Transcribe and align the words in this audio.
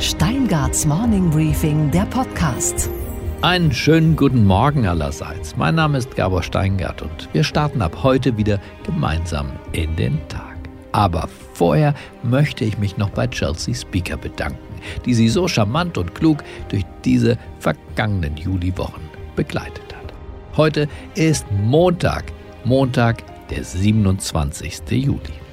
Steingarts 0.00 0.86
Morning 0.86 1.28
Briefing, 1.28 1.90
der 1.90 2.06
Podcast. 2.06 2.88
Einen 3.42 3.72
schönen 3.72 4.14
guten 4.14 4.44
Morgen 4.44 4.86
allerseits. 4.86 5.56
Mein 5.56 5.74
Name 5.74 5.98
ist 5.98 6.14
Gabor 6.14 6.44
Steingart 6.44 7.02
und 7.02 7.28
wir 7.32 7.42
starten 7.42 7.82
ab 7.82 8.04
heute 8.04 8.36
wieder 8.36 8.60
gemeinsam 8.84 9.50
in 9.72 9.96
den 9.96 10.20
Tag. 10.28 10.56
Aber 10.92 11.28
vorher 11.52 11.94
möchte 12.22 12.64
ich 12.64 12.78
mich 12.78 12.96
noch 12.96 13.10
bei 13.10 13.26
Chelsea 13.26 13.74
Speaker 13.74 14.16
bedanken, 14.16 14.80
die 15.04 15.14
sie 15.14 15.28
so 15.28 15.48
charmant 15.48 15.98
und 15.98 16.14
klug 16.14 16.44
durch 16.68 16.84
diese 17.04 17.36
vergangenen 17.58 18.36
Juliwochen 18.36 19.02
begleitet 19.34 19.96
hat. 19.96 20.12
Heute 20.56 20.86
ist 21.16 21.44
Montag, 21.50 22.26
Montag, 22.64 23.24
der 23.48 23.64
27. 23.64 24.80
Juli. 24.90 25.47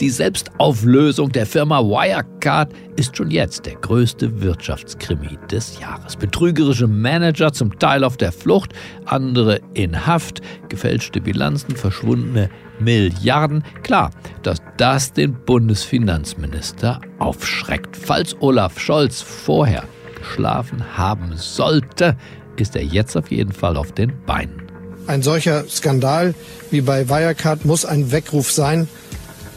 Die 0.00 0.10
Selbstauflösung 0.10 1.32
der 1.32 1.44
Firma 1.44 1.80
Wirecard 1.80 2.72
ist 2.94 3.16
schon 3.16 3.32
jetzt 3.32 3.66
der 3.66 3.74
größte 3.74 4.40
Wirtschaftskrimi 4.40 5.36
des 5.50 5.80
Jahres. 5.80 6.14
Betrügerische 6.14 6.86
Manager 6.86 7.52
zum 7.52 7.76
Teil 7.80 8.04
auf 8.04 8.16
der 8.16 8.30
Flucht, 8.30 8.72
andere 9.06 9.60
in 9.74 10.06
Haft, 10.06 10.40
gefälschte 10.68 11.20
Bilanzen, 11.20 11.74
verschwundene 11.74 12.48
Milliarden. 12.78 13.64
Klar, 13.82 14.12
dass 14.44 14.58
das 14.76 15.12
den 15.12 15.32
Bundesfinanzminister 15.32 17.00
aufschreckt. 17.18 17.96
Falls 17.96 18.40
Olaf 18.40 18.78
Scholz 18.78 19.20
vorher 19.20 19.82
geschlafen 20.16 20.96
haben 20.96 21.32
sollte, 21.34 22.16
ist 22.56 22.76
er 22.76 22.84
jetzt 22.84 23.16
auf 23.16 23.32
jeden 23.32 23.52
Fall 23.52 23.76
auf 23.76 23.90
den 23.90 24.12
Beinen. 24.26 24.62
Ein 25.08 25.22
solcher 25.22 25.66
Skandal 25.68 26.34
wie 26.70 26.82
bei 26.82 27.08
Wirecard 27.08 27.64
muss 27.64 27.84
ein 27.84 28.12
Weckruf 28.12 28.52
sein, 28.52 28.86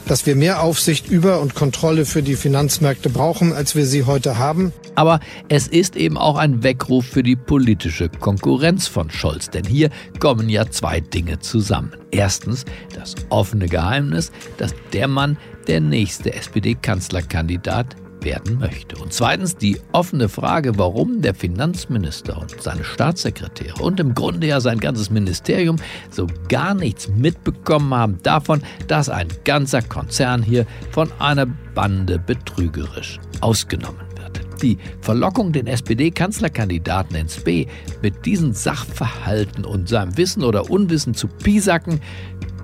dass 0.06 0.26
wir 0.26 0.36
mehr 0.36 0.62
Aufsicht 0.62 1.08
über 1.08 1.40
und 1.40 1.54
Kontrolle 1.54 2.04
für 2.04 2.22
die 2.22 2.36
Finanzmärkte 2.36 3.10
brauchen, 3.10 3.52
als 3.52 3.74
wir 3.74 3.86
sie 3.86 4.04
heute 4.04 4.38
haben. 4.38 4.72
Aber 4.94 5.20
es 5.48 5.68
ist 5.68 5.96
eben 5.96 6.18
auch 6.18 6.36
ein 6.36 6.62
Weckruf 6.62 7.06
für 7.06 7.22
die 7.22 7.36
politische 7.36 8.08
Konkurrenz 8.08 8.86
von 8.86 9.10
Scholz, 9.10 9.48
denn 9.48 9.64
hier 9.64 9.90
kommen 10.18 10.48
ja 10.48 10.70
zwei 10.70 11.00
Dinge 11.00 11.38
zusammen. 11.38 11.92
Erstens 12.10 12.64
das 12.94 13.14
offene 13.30 13.68
Geheimnis, 13.68 14.32
dass 14.58 14.74
der 14.92 15.08
Mann 15.08 15.38
der 15.66 15.80
nächste 15.80 16.34
SPD-Kanzlerkandidat 16.34 17.96
werden 18.24 18.58
möchte. 18.58 18.96
Und 18.96 19.12
zweitens 19.12 19.56
die 19.56 19.78
offene 19.92 20.28
Frage, 20.28 20.78
warum 20.78 21.22
der 21.22 21.34
Finanzminister 21.34 22.38
und 22.38 22.60
seine 22.60 22.84
Staatssekretäre 22.84 23.82
und 23.82 24.00
im 24.00 24.14
Grunde 24.14 24.46
ja 24.46 24.60
sein 24.60 24.78
ganzes 24.78 25.10
Ministerium 25.10 25.76
so 26.10 26.26
gar 26.48 26.74
nichts 26.74 27.08
mitbekommen 27.08 27.94
haben 27.94 28.18
davon, 28.22 28.62
dass 28.88 29.08
ein 29.08 29.28
ganzer 29.44 29.82
Konzern 29.82 30.42
hier 30.42 30.66
von 30.90 31.10
einer 31.18 31.46
Bande 31.46 32.18
betrügerisch 32.18 33.18
ausgenommen 33.40 34.00
wird. 34.16 34.62
Die 34.62 34.78
Verlockung, 35.00 35.52
den 35.52 35.66
SPD-Kanzlerkandidaten 35.66 37.16
ins 37.16 37.42
B 37.42 37.66
mit 38.00 38.24
diesen 38.24 38.52
Sachverhalten 38.52 39.64
und 39.64 39.88
seinem 39.88 40.16
Wissen 40.16 40.44
oder 40.44 40.70
Unwissen 40.70 41.14
zu 41.14 41.26
pisacken, 41.26 42.00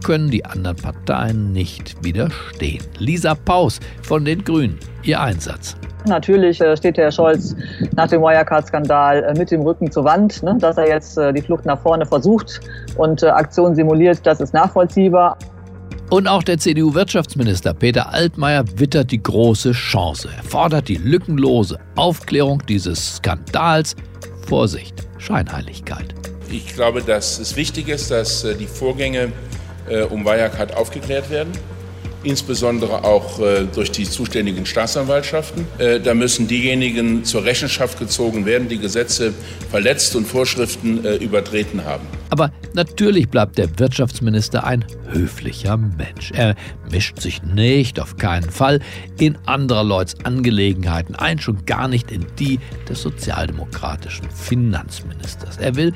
können 0.05 0.31
die 0.31 0.45
anderen 0.45 0.77
Parteien 0.77 1.53
nicht 1.53 2.03
widerstehen. 2.05 2.83
Lisa 2.99 3.35
Paus 3.35 3.81
von 4.03 4.25
den 4.25 4.45
Grünen, 4.45 4.79
ihr 5.03 5.21
Einsatz. 5.21 5.77
Natürlich 6.07 6.61
äh, 6.61 6.77
steht 6.77 6.97
Herr 6.97 7.13
Scholz 7.13 7.55
nach 7.95 8.09
dem 8.09 8.23
Wirecard-Skandal 8.23 9.25
äh, 9.25 9.35
mit 9.39 9.51
dem 9.51 9.63
Rücken 9.63 9.91
zur 9.91 10.05
Wand. 10.05 10.43
Ne? 10.43 10.57
Dass 10.59 10.77
er 10.77 10.89
jetzt 10.89 11.19
äh, 11.19 11.33
die 11.33 11.43
Flucht 11.43 11.67
nach 11.67 11.81
vorne 11.81 12.07
versucht 12.07 12.61
und 12.97 13.23
Aktionen 13.25 13.75
simuliert, 13.75 14.21
das 14.25 14.41
ist 14.41 14.55
nachvollziehbar. 14.55 15.37
Und 16.11 16.27
auch 16.27 16.43
der 16.43 16.57
CDU-Wirtschaftsminister 16.57 17.75
Peter 17.75 18.13
Altmaier 18.13 18.65
wittert 18.77 19.11
die 19.11 19.23
große 19.23 19.73
Chance. 19.73 20.31
Er 20.35 20.43
fordert 20.43 20.89
die 20.89 20.97
lückenlose 20.97 21.79
Aufklärung 21.97 22.63
dieses 22.67 23.17
Skandals. 23.17 23.95
Vorsicht, 24.47 25.07
Scheinheiligkeit. 25.19 26.15
Ich 26.51 26.75
glaube, 26.75 27.03
dass 27.03 27.39
es 27.39 27.57
wichtig 27.57 27.89
ist, 27.89 28.11
dass 28.11 28.47
die 28.59 28.67
Vorgänge 28.67 29.31
um 30.11 30.25
Wirecard 30.25 30.77
aufgeklärt 30.77 31.31
werden 31.31 31.53
insbesondere 32.23 33.05
auch 33.05 33.41
äh, 33.41 33.67
durch 33.73 33.91
die 33.91 34.05
zuständigen 34.05 34.67
Staatsanwaltschaften. 34.67 35.67
Äh, 35.79 36.01
da 36.01 36.15
müssen 36.15 36.49
diejenigen 36.49 37.25
zur 37.25 37.45
Rechenschaft 37.45 37.99
gezogen 37.99 38.47
werden, 38.47 38.69
die 38.69 38.79
Gesetze 38.79 39.33
verletzt 39.71 40.17
und 40.17 40.27
Vorschriften 40.27 41.05
äh, 41.05 41.17
übertreten 41.17 41.85
haben. 41.85 42.07
Aber 42.31 42.53
natürlich 42.75 43.29
bleibt 43.29 43.59
der 43.59 43.79
Wirtschaftsminister 43.79 44.65
ein 44.65 44.85
höflicher 45.11 45.77
Mensch. 45.77 46.33
Er 46.33 46.55
mischt 46.91 47.21
sich 47.21 47.43
nicht, 47.43 48.01
auf 48.01 48.17
keinen 48.17 48.51
Fall, 48.51 48.81
in 49.19 49.39
anderer 49.47 49.85
Leuts 49.85 50.17
Angelegenheiten 50.25 51.15
ein, 51.15 51.39
schon 51.39 51.65
gar 51.65 51.89
nicht 51.89 52.11
in 52.11 52.27
die 52.39 52.59
des 52.89 53.03
sozialdemokratischen 53.03 54.29
Finanzministers. 54.31 55.57
Er 55.59 55.77
will 55.77 55.93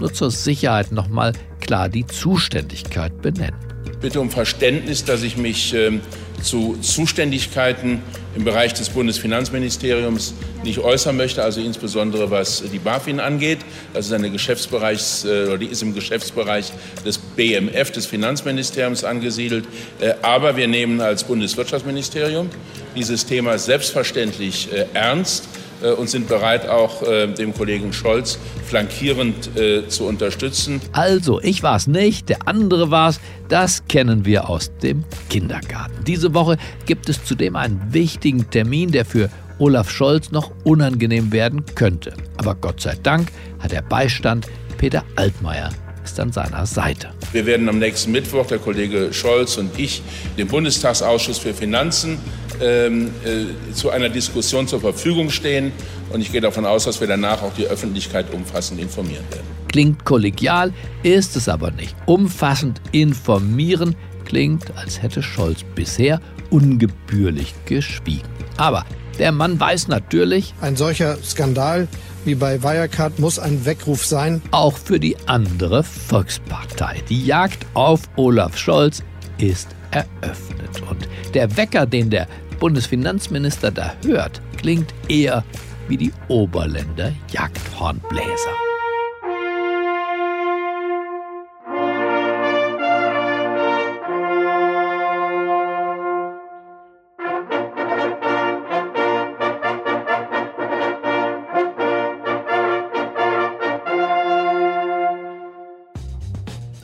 nur 0.00 0.12
zur 0.12 0.30
Sicherheit 0.30 0.92
nochmal 0.92 1.32
klar 1.60 1.88
die 1.88 2.06
Zuständigkeit 2.06 3.22
benennen. 3.22 3.65
Bitte 4.00 4.20
um 4.20 4.30
Verständnis, 4.30 5.04
dass 5.04 5.22
ich 5.22 5.38
mich 5.38 5.72
äh, 5.72 6.00
zu 6.42 6.76
Zuständigkeiten 6.82 8.02
im 8.36 8.44
Bereich 8.44 8.74
des 8.74 8.90
Bundesfinanzministeriums 8.90 10.34
nicht 10.62 10.80
äußern 10.80 11.16
möchte, 11.16 11.42
also 11.42 11.62
insbesondere 11.62 12.30
was 12.30 12.62
die 12.70 12.78
BaFin 12.78 13.20
angeht. 13.20 13.60
Das 13.94 14.06
ist, 14.06 14.12
eine 14.12 14.30
Geschäftsbereichs, 14.30 15.24
äh, 15.24 15.56
die 15.56 15.66
ist 15.66 15.80
im 15.80 15.94
Geschäftsbereich 15.94 16.72
des 17.06 17.16
BMF, 17.16 17.90
des 17.90 18.04
Finanzministeriums 18.04 19.02
angesiedelt. 19.02 19.64
Äh, 19.98 20.12
aber 20.20 20.58
wir 20.58 20.68
nehmen 20.68 21.00
als 21.00 21.24
Bundeswirtschaftsministerium 21.24 22.50
dieses 22.94 23.24
Thema 23.24 23.56
selbstverständlich 23.58 24.70
äh, 24.72 24.84
ernst. 24.92 25.48
Äh, 25.82 25.90
und 25.90 26.08
sind 26.08 26.28
bereit, 26.28 26.68
auch 26.68 27.02
äh, 27.02 27.26
dem 27.26 27.54
Kollegen 27.54 27.92
Scholz 27.92 28.38
flankierend 28.66 29.56
äh, 29.56 29.86
zu 29.88 30.04
unterstützen. 30.04 30.80
Also, 30.92 31.40
ich 31.40 31.62
war 31.62 31.76
es 31.76 31.86
nicht, 31.86 32.28
der 32.28 32.48
andere 32.48 32.90
war 32.90 33.10
es. 33.10 33.20
Das 33.48 33.86
kennen 33.86 34.24
wir 34.24 34.48
aus 34.48 34.70
dem 34.82 35.04
Kindergarten. 35.28 36.04
Diese 36.04 36.34
Woche 36.34 36.56
gibt 36.86 37.08
es 37.08 37.24
zudem 37.24 37.56
einen 37.56 37.80
wichtigen 37.90 38.50
Termin, 38.50 38.90
der 38.90 39.04
für 39.04 39.28
Olaf 39.58 39.90
Scholz 39.90 40.30
noch 40.32 40.50
unangenehm 40.64 41.32
werden 41.32 41.64
könnte. 41.74 42.14
Aber 42.36 42.54
Gott 42.54 42.80
sei 42.80 42.94
Dank 43.02 43.28
hat 43.60 43.72
er 43.72 43.82
Beistand. 43.82 44.46
Peter 44.78 45.04
Altmaier 45.16 45.70
ist 46.04 46.20
an 46.20 46.32
seiner 46.32 46.66
Seite. 46.66 47.10
Wir 47.32 47.46
werden 47.46 47.68
am 47.68 47.78
nächsten 47.78 48.12
Mittwoch, 48.12 48.46
der 48.46 48.58
Kollege 48.58 49.12
Scholz 49.12 49.56
und 49.56 49.78
ich, 49.78 50.02
dem 50.36 50.48
Bundestagsausschuss 50.48 51.38
für 51.38 51.54
Finanzen 51.54 52.18
ähm, 52.60 53.10
äh, 53.24 53.72
zu 53.72 53.90
einer 53.90 54.08
Diskussion 54.08 54.68
zur 54.68 54.80
Verfügung 54.80 55.30
stehen. 55.30 55.72
Und 56.12 56.20
ich 56.20 56.32
gehe 56.32 56.40
davon 56.40 56.64
aus, 56.64 56.84
dass 56.84 57.00
wir 57.00 57.08
danach 57.08 57.42
auch 57.42 57.52
die 57.54 57.66
Öffentlichkeit 57.66 58.32
umfassend 58.32 58.80
informieren 58.80 59.24
werden. 59.30 59.46
Klingt 59.68 60.04
kollegial, 60.04 60.72
ist 61.02 61.36
es 61.36 61.48
aber 61.48 61.70
nicht. 61.70 61.94
Umfassend 62.06 62.80
informieren 62.92 63.94
klingt, 64.24 64.76
als 64.76 65.02
hätte 65.02 65.22
Scholz 65.22 65.64
bisher 65.74 66.20
ungebührlich 66.50 67.54
geschwiegen. 67.64 68.28
Aber 68.56 68.84
der 69.18 69.32
Mann 69.32 69.58
weiß 69.58 69.88
natürlich, 69.88 70.54
ein 70.60 70.76
solcher 70.76 71.16
Skandal 71.22 71.88
wie 72.26 72.34
bei 72.34 72.60
Wirecard 72.62 73.20
muss 73.20 73.38
ein 73.38 73.64
Weckruf 73.64 74.04
sein. 74.04 74.42
Auch 74.50 74.76
für 74.76 74.98
die 74.98 75.16
andere 75.26 75.84
Volkspartei. 75.84 77.02
Die 77.08 77.24
Jagd 77.24 77.64
auf 77.74 78.02
Olaf 78.16 78.58
Scholz 78.58 79.04
ist 79.38 79.68
eröffnet. 79.92 80.82
Und 80.90 81.08
der 81.34 81.56
Wecker, 81.56 81.86
den 81.86 82.10
der 82.10 82.26
Bundesfinanzminister 82.58 83.70
da 83.70 83.92
hört, 84.04 84.40
klingt 84.56 84.92
eher 85.08 85.44
wie 85.88 85.96
die 85.96 86.12
Oberländer 86.28 87.12
Jagdhornbläser. 87.30 88.65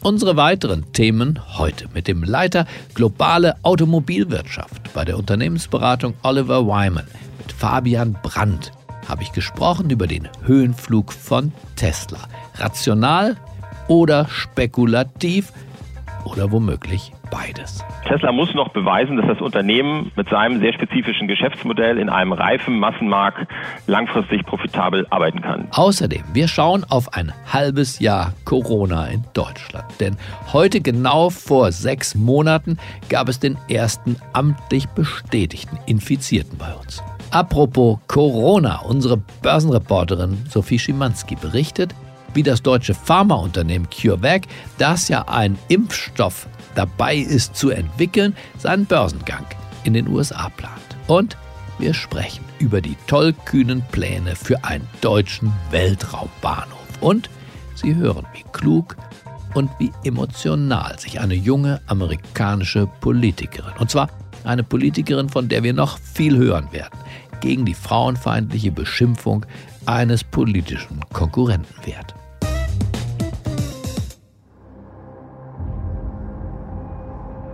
Unsere 0.03 0.37
weiteren 0.37 0.93
Themen 0.93 1.39
heute 1.59 1.87
mit 1.95 2.09
dem 2.09 2.25
Leiter 2.25 2.67
Globale 2.93 3.55
Automobilwirtschaft 3.63 4.93
bei 4.93 5.05
der 5.05 5.17
Unternehmensberatung 5.17 6.15
Oliver 6.25 6.67
Wyman, 6.67 7.07
mit 7.39 7.53
Fabian 7.53 8.19
Brandt, 8.21 8.73
habe 9.09 9.23
ich 9.23 9.31
gesprochen 9.31 9.91
über 9.91 10.09
den 10.09 10.29
Höhenflug 10.45 11.13
von 11.13 11.53
Tesla. 11.77 12.19
Rational 12.57 13.37
oder 13.87 14.27
spekulativ? 14.29 15.53
Oder 16.25 16.53
womöglich 16.53 17.13
beides. 17.31 17.85
Tesla 18.07 18.33
muss 18.33 18.55
noch 18.55 18.69
beweisen, 18.71 19.17
dass 19.17 19.27
das 19.27 19.41
Unternehmen 19.41 20.13
mit 20.17 20.29
seinem 20.29 20.61
sehr 20.61 20.73
spezifischen 20.73 21.29
Geschäftsmodell 21.29 21.99
in 21.99 22.09
einem 22.09 22.33
reifen 22.33 22.79
Massenmarkt 22.79 23.49
langfristig 23.87 24.45
profitabel 24.45 25.07
arbeiten 25.11 25.41
kann. 25.41 25.69
Außerdem, 25.73 26.23
wir 26.33 26.49
schauen 26.49 26.85
auf 26.89 27.15
ein 27.15 27.33
halbes 27.53 27.99
Jahr 27.99 28.33
Corona 28.45 29.07
in 29.07 29.25
Deutschland. 29.33 29.87
Denn 30.01 30.17
heute 30.53 30.81
genau 30.81 31.31
vor 31.31 31.73
sechs 31.73 32.15
Monaten 32.15 32.79
gab 33.09 33.29
es 33.29 33.41
den 33.41 33.57
ersten 33.69 34.17
amtlich 34.33 34.87
bestätigten 34.89 35.79
Infizierten 35.87 36.59
bei 36.59 36.73
uns. 36.75 37.03
Apropos 37.31 37.99
Corona, 38.09 38.81
unsere 38.81 39.17
Börsenreporterin 39.41 40.45
Sophie 40.51 40.79
Schimanski 40.79 41.37
berichtet, 41.37 41.95
wie 42.35 42.43
das 42.43 42.63
deutsche 42.63 42.95
Pharmaunternehmen 42.95 43.89
CureVac, 43.91 44.43
das 44.79 45.09
ja 45.09 45.23
einen 45.29 45.59
Impfstoff 45.69 46.47
dabei 46.75 47.17
ist 47.17 47.57
zu 47.57 47.71
entwickeln, 47.71 48.35
seinen 48.59 48.87
Börsengang 48.87 49.45
in 49.85 49.95
den 49.95 50.09
USA 50.09 50.49
plant. 50.51 50.81
Und 51.07 51.37
wir 51.79 51.95
sprechen 51.95 52.45
über 52.59 52.81
die 52.81 52.97
tollkühnen 53.07 53.83
Pläne 53.91 54.37
für 54.37 54.63
einen 54.65 54.87
deutschen 55.01 55.53
Weltraumbahnhof. 55.71 56.79
Und 57.01 57.29
Sie 57.75 57.95
hören, 57.97 58.27
wie 58.33 58.45
klug 58.53 58.97
und 59.55 59.71
wie 59.79 59.91
emotional 60.05 60.99
sich 60.99 61.21
eine 61.21 61.35
junge 61.35 61.81
amerikanische 61.87 62.87
Politikerin, 63.01 63.73
und 63.79 63.91
zwar 63.91 64.09
eine 64.45 64.63
Politikerin, 64.63 65.29
von 65.29 65.49
der 65.49 65.63
wir 65.63 65.73
noch 65.73 65.99
viel 65.99 66.37
hören 66.37 66.73
werden, 66.73 66.99
gegen 67.41 67.65
die 67.65 67.75
frauenfeindliche 67.75 68.71
Beschimpfung 68.71 69.45
eines 69.87 70.23
politischen 70.23 71.01
Konkurrenten 71.13 71.75
wehrt. 71.85 72.15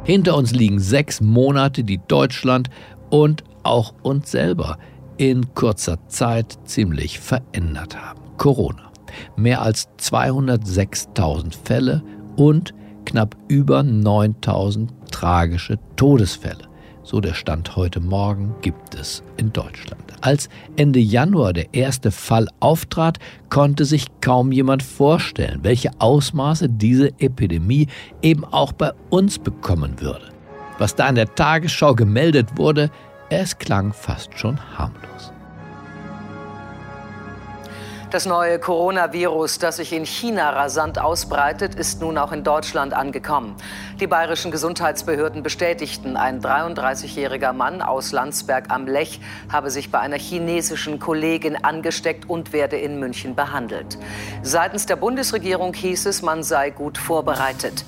Hinter 0.08 0.36
uns 0.36 0.52
liegen 0.52 0.80
sechs 0.80 1.20
Monate, 1.20 1.84
die 1.84 2.00
Deutschland 2.08 2.70
und 3.10 3.44
auch 3.62 3.92
uns 4.02 4.30
selber 4.30 4.78
in 5.18 5.54
kurzer 5.54 5.98
Zeit 6.08 6.58
ziemlich 6.64 7.20
verändert 7.20 7.94
haben. 7.94 8.20
Corona. 8.38 8.90
Mehr 9.36 9.60
als 9.60 9.86
206.000 10.00 11.54
Fälle 11.62 12.02
und 12.36 12.72
knapp 13.04 13.36
über 13.48 13.80
9.000 13.80 14.88
tragische 15.10 15.78
Todesfälle 15.96 16.68
so 17.08 17.20
der 17.20 17.32
Stand 17.32 17.74
heute 17.74 18.00
Morgen, 18.00 18.54
gibt 18.60 18.94
es 18.94 19.22
in 19.38 19.50
Deutschland. 19.50 20.07
Als 20.20 20.48
Ende 20.76 20.98
Januar 20.98 21.52
der 21.52 21.72
erste 21.72 22.10
Fall 22.10 22.48
auftrat, 22.60 23.18
konnte 23.50 23.84
sich 23.84 24.06
kaum 24.20 24.52
jemand 24.52 24.82
vorstellen, 24.82 25.60
welche 25.62 25.90
Ausmaße 25.98 26.68
diese 26.68 27.08
Epidemie 27.18 27.86
eben 28.22 28.44
auch 28.44 28.72
bei 28.72 28.92
uns 29.10 29.38
bekommen 29.38 30.00
würde. 30.00 30.32
Was 30.78 30.94
da 30.94 31.08
in 31.08 31.16
der 31.16 31.34
Tagesschau 31.34 31.94
gemeldet 31.94 32.56
wurde, 32.56 32.90
es 33.30 33.58
klang 33.58 33.92
fast 33.92 34.38
schon 34.38 34.58
harmlos. 34.78 35.32
Das 38.10 38.24
neue 38.24 38.58
Coronavirus, 38.58 39.58
das 39.58 39.76
sich 39.76 39.92
in 39.92 40.06
China 40.06 40.48
rasant 40.48 40.98
ausbreitet, 40.98 41.74
ist 41.74 42.00
nun 42.00 42.16
auch 42.16 42.32
in 42.32 42.42
Deutschland 42.42 42.94
angekommen. 42.94 43.54
Die 44.00 44.06
bayerischen 44.06 44.50
Gesundheitsbehörden 44.50 45.42
bestätigten, 45.42 46.16
ein 46.16 46.40
33-jähriger 46.40 47.52
Mann 47.52 47.82
aus 47.82 48.12
Landsberg 48.12 48.70
am 48.70 48.86
Lech 48.86 49.20
habe 49.52 49.70
sich 49.70 49.90
bei 49.90 49.98
einer 49.98 50.16
chinesischen 50.16 50.98
Kollegin 50.98 51.62
angesteckt 51.62 52.30
und 52.30 52.54
werde 52.54 52.78
in 52.78 52.98
München 52.98 53.34
behandelt. 53.34 53.98
Seitens 54.42 54.86
der 54.86 54.96
Bundesregierung 54.96 55.74
hieß 55.74 56.06
es, 56.06 56.22
man 56.22 56.42
sei 56.42 56.70
gut 56.70 56.96
vorbereitet. 56.96 57.84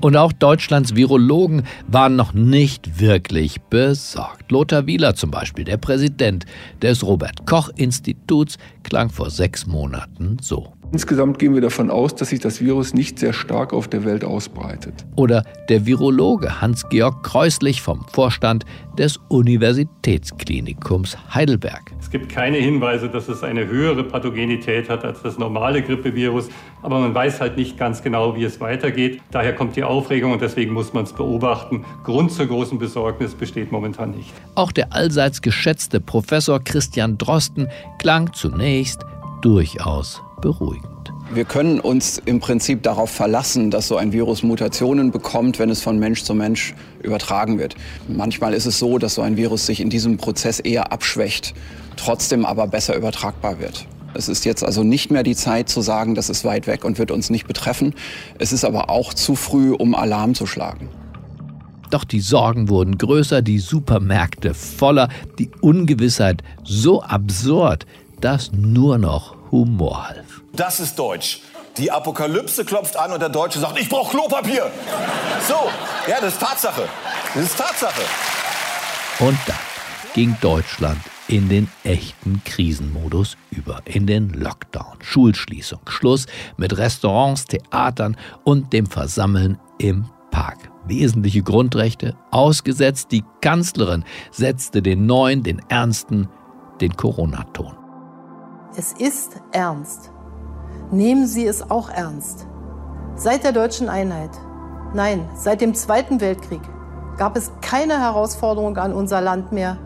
Und 0.00 0.16
auch 0.16 0.32
Deutschlands 0.32 0.96
Virologen 0.96 1.64
waren 1.86 2.16
noch 2.16 2.32
nicht 2.32 3.00
wirklich 3.00 3.60
besorgt. 3.60 4.50
Lothar 4.50 4.86
Wieler 4.86 5.14
zum 5.14 5.30
Beispiel, 5.30 5.64
der 5.64 5.76
Präsident 5.76 6.46
des 6.80 7.04
Robert 7.04 7.46
Koch 7.46 7.68
Instituts, 7.76 8.56
klang 8.82 9.10
vor 9.10 9.28
sechs 9.28 9.66
Monaten 9.66 10.38
so. 10.40 10.72
Insgesamt 10.92 11.38
gehen 11.38 11.54
wir 11.54 11.60
davon 11.60 11.88
aus, 11.88 12.16
dass 12.16 12.30
sich 12.30 12.40
das 12.40 12.60
Virus 12.60 12.94
nicht 12.94 13.20
sehr 13.20 13.32
stark 13.32 13.72
auf 13.72 13.86
der 13.86 14.04
Welt 14.04 14.24
ausbreitet. 14.24 15.06
Oder 15.14 15.44
der 15.68 15.86
Virologe 15.86 16.60
Hans-Georg 16.60 17.22
Kreuslich 17.22 17.80
vom 17.80 18.04
Vorstand 18.10 18.64
des 18.98 19.20
Universitätsklinikums 19.28 21.16
Heidelberg. 21.32 21.92
Es 22.00 22.10
gibt 22.10 22.28
keine 22.28 22.56
Hinweise, 22.56 23.08
dass 23.08 23.28
es 23.28 23.44
eine 23.44 23.68
höhere 23.68 24.02
Pathogenität 24.02 24.88
hat 24.90 25.04
als 25.04 25.22
das 25.22 25.38
normale 25.38 25.80
Grippevirus, 25.80 26.48
aber 26.82 26.98
man 26.98 27.14
weiß 27.14 27.40
halt 27.40 27.56
nicht 27.56 27.78
ganz 27.78 28.02
genau, 28.02 28.34
wie 28.34 28.42
es 28.42 28.60
weitergeht. 28.60 29.22
Daher 29.30 29.54
kommt 29.54 29.76
die 29.76 29.84
Aufregung 29.90 30.32
und 30.32 30.40
deswegen 30.40 30.72
muss 30.72 30.92
man 30.92 31.04
es 31.04 31.12
beobachten. 31.12 31.84
Grund 32.04 32.32
zur 32.32 32.46
großen 32.46 32.78
Besorgnis 32.78 33.34
besteht 33.34 33.72
momentan 33.72 34.12
nicht. 34.12 34.32
Auch 34.54 34.72
der 34.72 34.92
allseits 34.92 35.42
geschätzte 35.42 36.00
Professor 36.00 36.60
Christian 36.60 37.18
Drosten 37.18 37.68
klang 37.98 38.32
zunächst 38.32 39.04
durchaus 39.42 40.22
beruhigend. 40.40 40.90
Wir 41.32 41.44
können 41.44 41.78
uns 41.78 42.20
im 42.24 42.40
Prinzip 42.40 42.82
darauf 42.82 43.10
verlassen, 43.10 43.70
dass 43.70 43.86
so 43.86 43.96
ein 43.96 44.12
Virus 44.12 44.42
Mutationen 44.42 45.12
bekommt, 45.12 45.60
wenn 45.60 45.70
es 45.70 45.80
von 45.80 45.98
Mensch 45.98 46.24
zu 46.24 46.34
Mensch 46.34 46.74
übertragen 47.02 47.58
wird. 47.58 47.76
Manchmal 48.08 48.52
ist 48.52 48.66
es 48.66 48.80
so, 48.80 48.98
dass 48.98 49.14
so 49.14 49.22
ein 49.22 49.36
Virus 49.36 49.64
sich 49.66 49.80
in 49.80 49.90
diesem 49.90 50.16
Prozess 50.16 50.58
eher 50.58 50.92
abschwächt, 50.92 51.54
trotzdem 51.96 52.44
aber 52.44 52.66
besser 52.66 52.96
übertragbar 52.96 53.60
wird. 53.60 53.86
Es 54.14 54.28
ist 54.28 54.44
jetzt 54.44 54.64
also 54.64 54.82
nicht 54.82 55.10
mehr 55.10 55.22
die 55.22 55.36
Zeit 55.36 55.68
zu 55.68 55.80
sagen, 55.80 56.14
das 56.14 56.30
ist 56.30 56.44
weit 56.44 56.66
weg 56.66 56.84
und 56.84 56.98
wird 56.98 57.10
uns 57.10 57.30
nicht 57.30 57.46
betreffen. 57.46 57.94
Es 58.38 58.52
ist 58.52 58.64
aber 58.64 58.90
auch 58.90 59.14
zu 59.14 59.36
früh, 59.36 59.72
um 59.72 59.94
Alarm 59.94 60.34
zu 60.34 60.46
schlagen. 60.46 60.88
Doch 61.90 62.04
die 62.04 62.20
Sorgen 62.20 62.68
wurden 62.68 62.98
größer, 62.98 63.42
die 63.42 63.58
Supermärkte 63.58 64.54
voller, 64.54 65.08
die 65.38 65.50
Ungewissheit 65.60 66.42
so 66.62 67.02
absurd, 67.02 67.86
dass 68.20 68.52
nur 68.52 68.98
noch 68.98 69.36
Humor 69.50 70.08
half. 70.08 70.42
Das 70.52 70.78
ist 70.78 70.98
Deutsch. 70.98 71.40
Die 71.78 71.90
Apokalypse 71.90 72.64
klopft 72.64 72.96
an 72.96 73.12
und 73.12 73.20
der 73.20 73.28
Deutsche 73.28 73.58
sagt, 73.58 73.78
ich 73.80 73.88
brauche 73.88 74.10
Klopapier. 74.16 74.70
So, 75.48 75.54
ja, 76.08 76.20
das 76.20 76.34
ist 76.34 76.40
Tatsache. 76.40 76.82
Das 77.34 77.44
ist 77.44 77.56
Tatsache. 77.56 78.02
Und 79.20 79.38
dann 79.46 79.56
ging 80.14 80.36
Deutschland 80.40 81.00
in 81.30 81.48
den 81.48 81.68
echten 81.84 82.42
Krisenmodus 82.44 83.36
über, 83.50 83.80
in 83.84 84.06
den 84.06 84.30
Lockdown, 84.30 84.98
Schulschließung, 85.00 85.78
Schluss 85.86 86.26
mit 86.56 86.76
Restaurants, 86.76 87.44
Theatern 87.44 88.16
und 88.42 88.72
dem 88.72 88.86
Versammeln 88.86 89.56
im 89.78 90.06
Park. 90.32 90.70
Wesentliche 90.86 91.42
Grundrechte 91.42 92.16
ausgesetzt, 92.32 93.12
die 93.12 93.22
Kanzlerin 93.40 94.04
setzte 94.32 94.82
den 94.82 95.06
neuen, 95.06 95.44
den 95.44 95.62
ernsten, 95.68 96.28
den 96.80 96.96
Corona-Ton. 96.96 97.76
Es 98.76 98.92
ist 98.94 99.40
ernst. 99.52 100.10
Nehmen 100.90 101.28
Sie 101.28 101.46
es 101.46 101.70
auch 101.70 101.90
ernst. 101.90 102.48
Seit 103.14 103.44
der 103.44 103.52
deutschen 103.52 103.88
Einheit, 103.88 104.30
nein, 104.94 105.28
seit 105.36 105.60
dem 105.60 105.74
Zweiten 105.74 106.20
Weltkrieg, 106.20 106.62
gab 107.18 107.36
es 107.36 107.52
keine 107.60 108.00
Herausforderung 108.00 108.76
an 108.78 108.92
unser 108.92 109.20
Land 109.20 109.52
mehr, 109.52 109.78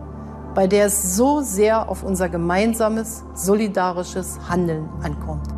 bei 0.54 0.66
der 0.66 0.86
es 0.86 1.16
so 1.16 1.40
sehr 1.40 1.88
auf 1.88 2.02
unser 2.02 2.28
gemeinsames, 2.28 3.24
solidarisches 3.34 4.38
Handeln 4.48 4.88
ankommt. 5.02 5.48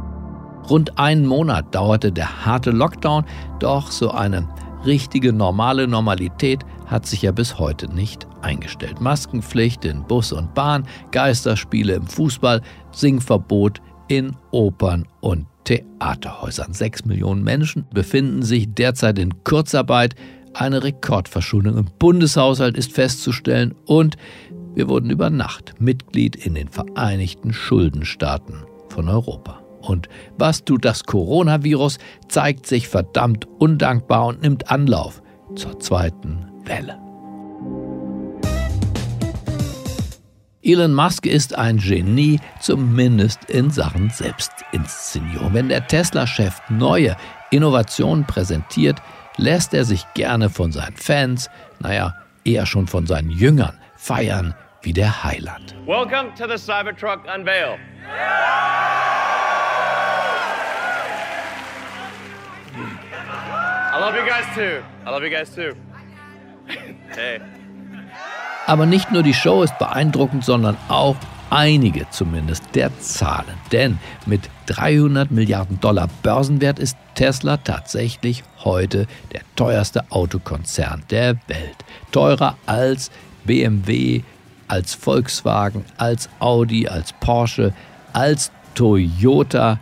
Rund 0.68 0.98
einen 0.98 1.26
Monat 1.26 1.74
dauerte 1.74 2.10
der 2.10 2.44
harte 2.44 2.70
Lockdown, 2.70 3.24
doch 3.60 3.90
so 3.90 4.10
eine 4.10 4.48
richtige 4.84 5.32
normale 5.32 5.86
Normalität 5.86 6.64
hat 6.86 7.06
sich 7.06 7.22
ja 7.22 7.32
bis 7.32 7.58
heute 7.58 7.92
nicht 7.92 8.26
eingestellt. 8.42 9.00
Maskenpflicht 9.00 9.84
in 9.84 10.04
Bus 10.04 10.32
und 10.32 10.54
Bahn, 10.54 10.86
Geisterspiele 11.10 11.94
im 11.94 12.06
Fußball, 12.06 12.62
Singverbot 12.92 13.80
in 14.08 14.36
Opern 14.52 15.06
und 15.20 15.46
Theaterhäusern. 15.64 16.72
Sechs 16.72 17.04
Millionen 17.04 17.42
Menschen 17.42 17.86
befinden 17.92 18.42
sich 18.42 18.72
derzeit 18.72 19.18
in 19.18 19.42
Kurzarbeit. 19.42 20.14
Eine 20.54 20.84
Rekordverschuldung 20.84 21.76
im 21.76 21.86
Bundeshaushalt 21.98 22.76
ist 22.76 22.92
festzustellen 22.92 23.74
und 23.84 24.16
wir 24.76 24.88
wurden 24.88 25.09
über 25.09 25.30
Nacht 25.30 25.73
Mitglied 25.80 26.37
in 26.37 26.54
den 26.54 26.68
Vereinigten 26.68 27.54
Schuldenstaaten 27.54 28.64
von 28.90 29.09
Europa. 29.09 29.62
Und 29.80 30.09
was 30.37 30.64
tut 30.64 30.85
das 30.85 31.04
Coronavirus? 31.04 31.99
Zeigt 32.28 32.66
sich 32.66 32.87
verdammt 32.87 33.47
undankbar 33.59 34.26
und 34.26 34.42
nimmt 34.42 34.71
Anlauf 34.71 35.23
zur 35.54 35.80
zweiten 35.80 36.45
Welle. 36.66 37.00
Elon 40.62 40.92
Musk 40.92 41.25
ist 41.25 41.56
ein 41.56 41.78
Genie, 41.78 42.38
zumindest 42.61 43.47
in 43.47 43.71
Sachen 43.71 44.11
Selbstinszenierung. 44.11 45.54
Wenn 45.54 45.71
der 45.71 45.87
Tesla-Chef 45.87 46.61
neue 46.68 47.16
Innovationen 47.50 48.26
präsentiert, 48.26 49.00
lässt 49.38 49.73
er 49.73 49.87
sich 49.87 50.04
gerne 50.12 50.50
von 50.50 50.71
seinen 50.71 50.97
Fans, 50.97 51.49
naja, 51.78 52.14
eher 52.45 52.66
schon 52.66 52.88
von 52.88 53.06
seinen 53.06 53.30
Jüngern, 53.30 53.78
feiern 53.97 54.54
wie 54.87 54.93
der 54.93 55.25
Heiland. 55.25 55.75
Welcome 55.85 56.33
to 56.37 56.47
the 56.47 56.57
Cybertruck 56.57 57.25
Unveil. 57.26 57.76
I 63.93 63.99
love 63.99 64.16
you 64.16 64.25
guys 64.25 64.45
too. 64.55 64.85
I 65.05 65.11
love 65.11 65.25
you 65.25 65.31
guys 65.31 65.52
too. 65.52 65.75
hey. 67.16 67.40
Aber 68.66 68.87
nicht 68.87 69.11
nur 69.11 69.25
die 69.25 69.35
Show 69.35 69.64
ist 69.64 69.76
beeindruckend, 69.78 70.45
sondern 70.45 70.76
auch 70.88 71.16
einige 71.50 72.09
zumindest 72.11 72.62
der 72.75 72.97
Zahlen. 73.00 73.57
Denn 73.73 73.99
mit 74.25 74.43
300 74.66 75.33
Milliarden 75.33 75.81
Dollar 75.81 76.09
Börsenwert 76.23 76.78
ist 76.78 76.97
Tesla 77.16 77.57
tatsächlich 77.57 78.45
heute 78.62 79.09
der 79.33 79.40
teuerste 79.57 80.05
Autokonzern 80.11 81.02
der 81.11 81.35
Welt. 81.49 81.85
Teurer 82.12 82.57
als 82.66 83.11
BMW, 83.45 84.23
als 84.68 84.94
Volkswagen, 84.94 85.85
als 85.96 86.28
Audi, 86.38 86.88
als 86.88 87.12
Porsche, 87.14 87.73
als 88.12 88.50
Toyota 88.75 89.78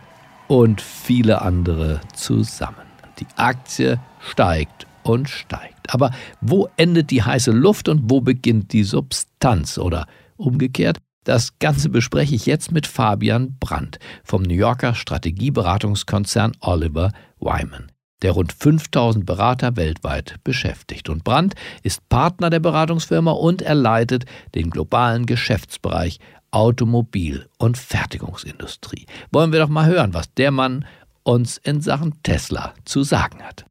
und 0.47 0.81
viele 0.81 1.41
andere 1.41 2.01
zusammen. 2.13 2.85
Die 3.19 3.27
Aktie 3.35 3.99
steigt 4.19 4.87
und 5.03 5.29
steigt. 5.29 5.93
Aber 5.93 6.11
wo 6.41 6.67
endet 6.77 7.11
die 7.11 7.23
heiße 7.23 7.51
Luft 7.51 7.87
und 7.87 8.09
wo 8.09 8.21
beginnt 8.21 8.73
die 8.73 8.83
Substanz? 8.83 9.77
Oder 9.77 10.07
umgekehrt, 10.37 10.97
das 11.23 11.57
Ganze 11.59 11.89
bespreche 11.89 12.35
ich 12.35 12.45
jetzt 12.45 12.71
mit 12.71 12.87
Fabian 12.87 13.57
Brandt 13.59 13.99
vom 14.23 14.43
New 14.43 14.53
Yorker 14.53 14.93
Strategieberatungskonzern 14.93 16.53
Oliver 16.59 17.11
Wyman, 17.39 17.91
der 18.25 18.31
rund 18.31 18.51
5000 18.53 19.23
Berater 19.23 19.77
weltweit 19.77 20.37
beschäftigt. 20.43 21.09
Und 21.09 21.23
Brandt 21.23 21.53
ist 21.83 22.09
Partner 22.09 22.49
der 22.49 22.59
Beratungsfirma 22.59 23.29
und 23.29 23.61
er 23.61 23.75
leitet 23.75 24.25
den 24.55 24.71
globalen 24.71 25.27
Geschäftsbereich 25.27 26.17
Automobil- 26.49 27.45
und 27.59 27.77
Fertigungsindustrie. 27.77 29.05
Wollen 29.31 29.51
wir 29.53 29.59
doch 29.59 29.69
mal 29.69 29.85
hören, 29.85 30.15
was 30.15 30.33
der 30.33 30.49
Mann 30.49 30.85
uns 31.21 31.57
in 31.57 31.81
Sachen 31.81 32.15
Tesla 32.23 32.73
zu 32.83 33.03
sagen 33.03 33.43
hat. 33.43 33.67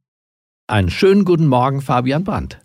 Einen 0.67 0.89
schönen 0.89 1.25
guten 1.25 1.47
Morgen, 1.47 1.81
Fabian 1.81 2.23
Brandt. 2.23 2.57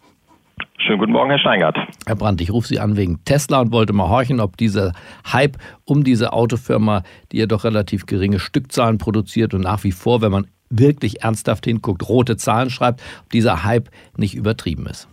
Schönen 0.79 1.01
guten 1.01 1.13
Morgen, 1.13 1.31
Herr 1.31 1.41
Steingart. 1.41 1.77
Herr 2.07 2.15
Brandt, 2.15 2.41
ich 2.41 2.53
rufe 2.53 2.69
Sie 2.69 2.79
an 2.79 2.97
wegen 2.97 3.25
Tesla 3.25 3.63
und 3.63 3.73
wollte 3.73 3.93
mal 3.93 4.09
horchen, 4.09 4.39
ob 4.39 4.57
dieser 4.57 4.93
Hype 5.33 5.57
um 5.85 6.05
diese 6.05 6.33
Autofirma, 6.33 7.03
die 7.33 7.39
ja 7.39 7.47
doch 7.47 7.65
relativ 7.65 8.07
geringe 8.07 8.39
Stückzahlen 8.39 8.99
produziert 8.99 9.55
und 9.55 9.63
nach 9.63 9.83
wie 9.83 9.91
vor, 9.91 10.23
wenn 10.23 10.31
man 10.31 10.47
wirklich 10.71 11.23
ernsthaft 11.23 11.65
hinguckt, 11.67 12.09
rote 12.09 12.37
Zahlen 12.37 12.71
schreibt, 12.71 13.03
ob 13.23 13.31
dieser 13.31 13.65
Hype 13.65 13.89
nicht 14.17 14.35
übertrieben 14.35 14.87
ist. 14.87 15.09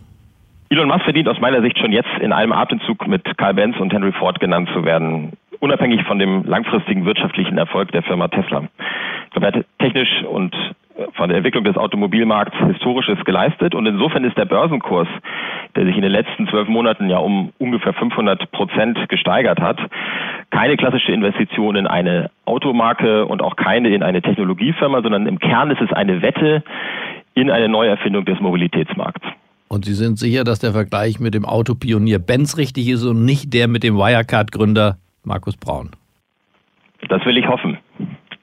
Elon 0.70 0.88
Musk 0.88 1.04
verdient 1.04 1.28
aus 1.28 1.40
meiner 1.40 1.62
Sicht 1.62 1.78
schon 1.78 1.92
jetzt 1.92 2.10
in 2.20 2.32
einem 2.32 2.52
Atemzug 2.52 3.06
mit 3.06 3.24
Carl 3.38 3.54
Benz 3.54 3.76
und 3.78 3.92
Henry 3.92 4.12
Ford 4.12 4.38
genannt 4.38 4.68
zu 4.74 4.84
werden, 4.84 5.32
unabhängig 5.60 6.02
von 6.04 6.18
dem 6.18 6.44
langfristigen 6.44 7.06
wirtschaftlichen 7.06 7.56
Erfolg 7.56 7.90
der 7.92 8.02
Firma 8.02 8.28
Tesla. 8.28 8.68
Er 9.34 9.42
hat 9.42 9.64
technisch 9.78 10.24
und 10.24 10.54
von 11.14 11.28
der 11.28 11.38
Entwicklung 11.38 11.64
des 11.64 11.76
Automobilmarkts 11.76 12.56
Historisches 12.66 13.18
geleistet 13.24 13.74
und 13.74 13.86
insofern 13.86 14.24
ist 14.24 14.36
der 14.36 14.44
Börsenkurs, 14.44 15.08
der 15.76 15.84
sich 15.84 15.96
in 15.96 16.02
den 16.02 16.10
letzten 16.10 16.48
zwölf 16.48 16.68
Monaten 16.68 17.08
ja 17.08 17.18
um 17.18 17.52
ungefähr 17.58 17.92
500 17.92 18.50
Prozent 18.50 18.98
gesteigert 19.08 19.60
hat, 19.60 19.78
keine 20.50 20.76
klassische 20.76 21.12
Investition 21.12 21.76
in 21.76 21.86
eine 21.86 22.30
Automarke 22.46 23.26
und 23.26 23.42
auch 23.42 23.56
keine 23.56 23.90
in 23.90 24.02
eine 24.02 24.22
Technologiefirma, 24.22 25.02
sondern 25.02 25.26
im 25.26 25.38
Kern 25.38 25.70
ist 25.70 25.80
es 25.80 25.92
eine 25.92 26.22
Wette 26.22 26.62
in 27.34 27.50
eine 27.50 27.68
Neuerfindung 27.68 28.24
des 28.24 28.40
Mobilitätsmarkts. 28.40 29.26
Und 29.68 29.84
Sie 29.84 29.92
sind 29.92 30.18
sicher, 30.18 30.44
dass 30.44 30.58
der 30.58 30.72
Vergleich 30.72 31.20
mit 31.20 31.34
dem 31.34 31.44
Autopionier 31.44 32.18
Benz 32.18 32.56
richtig 32.56 32.88
ist 32.88 33.04
und 33.04 33.24
nicht 33.24 33.52
der 33.52 33.68
mit 33.68 33.82
dem 33.82 33.96
Wirecard-Gründer 33.96 34.96
Markus 35.24 35.56
Braun? 35.56 35.90
Das 37.08 37.24
will 37.26 37.36
ich 37.36 37.46
hoffen. 37.46 37.78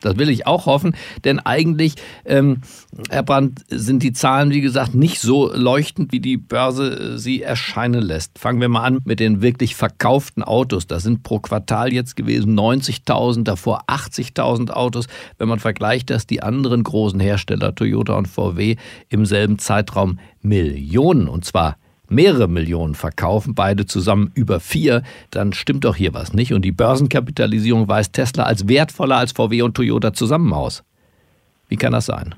Das 0.05 0.17
will 0.17 0.29
ich 0.29 0.47
auch 0.47 0.65
hoffen, 0.65 0.95
denn 1.23 1.39
eigentlich, 1.39 1.95
ähm, 2.25 2.61
Herr 3.09 3.23
Brandt, 3.23 3.61
sind 3.69 4.03
die 4.03 4.13
Zahlen, 4.13 4.51
wie 4.51 4.61
gesagt, 4.61 4.93
nicht 4.93 5.19
so 5.19 5.51
leuchtend, 5.53 6.11
wie 6.11 6.19
die 6.19 6.37
Börse 6.37 7.15
äh, 7.15 7.17
sie 7.17 7.41
erscheinen 7.41 8.01
lässt. 8.01 8.37
Fangen 8.39 8.61
wir 8.61 8.69
mal 8.69 8.83
an 8.83 8.99
mit 9.03 9.19
den 9.19 9.41
wirklich 9.41 9.75
verkauften 9.75 10.43
Autos. 10.43 10.87
Das 10.87 11.03
sind 11.03 11.23
pro 11.23 11.39
Quartal 11.39 11.91
jetzt 11.91 12.15
gewesen 12.15 12.57
90.000, 12.57 13.43
davor 13.43 13.83
80.000 13.87 14.71
Autos. 14.71 15.07
Wenn 15.37 15.47
man 15.47 15.59
vergleicht, 15.59 16.09
dass 16.09 16.27
die 16.27 16.43
anderen 16.43 16.83
großen 16.83 17.19
Hersteller, 17.19 17.73
Toyota 17.73 18.13
und 18.13 18.27
VW, 18.27 18.75
im 19.09 19.25
selben 19.25 19.59
Zeitraum 19.59 20.19
Millionen, 20.41 21.27
und 21.27 21.45
zwar 21.45 21.77
mehrere 22.09 22.47
Millionen 22.47 22.95
verkaufen, 22.95 23.55
beide 23.55 23.85
zusammen 23.85 24.31
über 24.35 24.59
vier, 24.59 25.03
dann 25.31 25.53
stimmt 25.53 25.85
doch 25.85 25.95
hier 25.95 26.13
was 26.13 26.33
nicht. 26.33 26.53
Und 26.53 26.63
die 26.63 26.71
Börsenkapitalisierung 26.71 27.87
weist 27.87 28.13
Tesla 28.13 28.43
als 28.43 28.67
wertvoller 28.67 29.17
als 29.17 29.31
VW 29.31 29.61
und 29.61 29.75
Toyota 29.75 30.13
zusammen 30.13 30.53
aus. 30.53 30.83
Wie 31.67 31.77
kann 31.77 31.93
das 31.93 32.05
sein? 32.05 32.35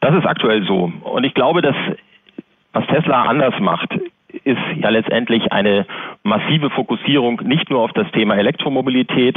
Das 0.00 0.14
ist 0.14 0.26
aktuell 0.26 0.64
so. 0.66 0.92
Und 1.04 1.24
ich 1.24 1.34
glaube, 1.34 1.62
dass 1.62 1.76
was 2.72 2.86
Tesla 2.86 3.24
anders 3.24 3.54
macht, 3.60 3.90
ist 4.44 4.58
ja 4.76 4.88
letztendlich 4.88 5.52
eine 5.52 5.86
massive 6.22 6.70
Fokussierung 6.70 7.40
nicht 7.44 7.70
nur 7.70 7.80
auf 7.80 7.92
das 7.92 8.10
Thema 8.12 8.36
Elektromobilität, 8.36 9.36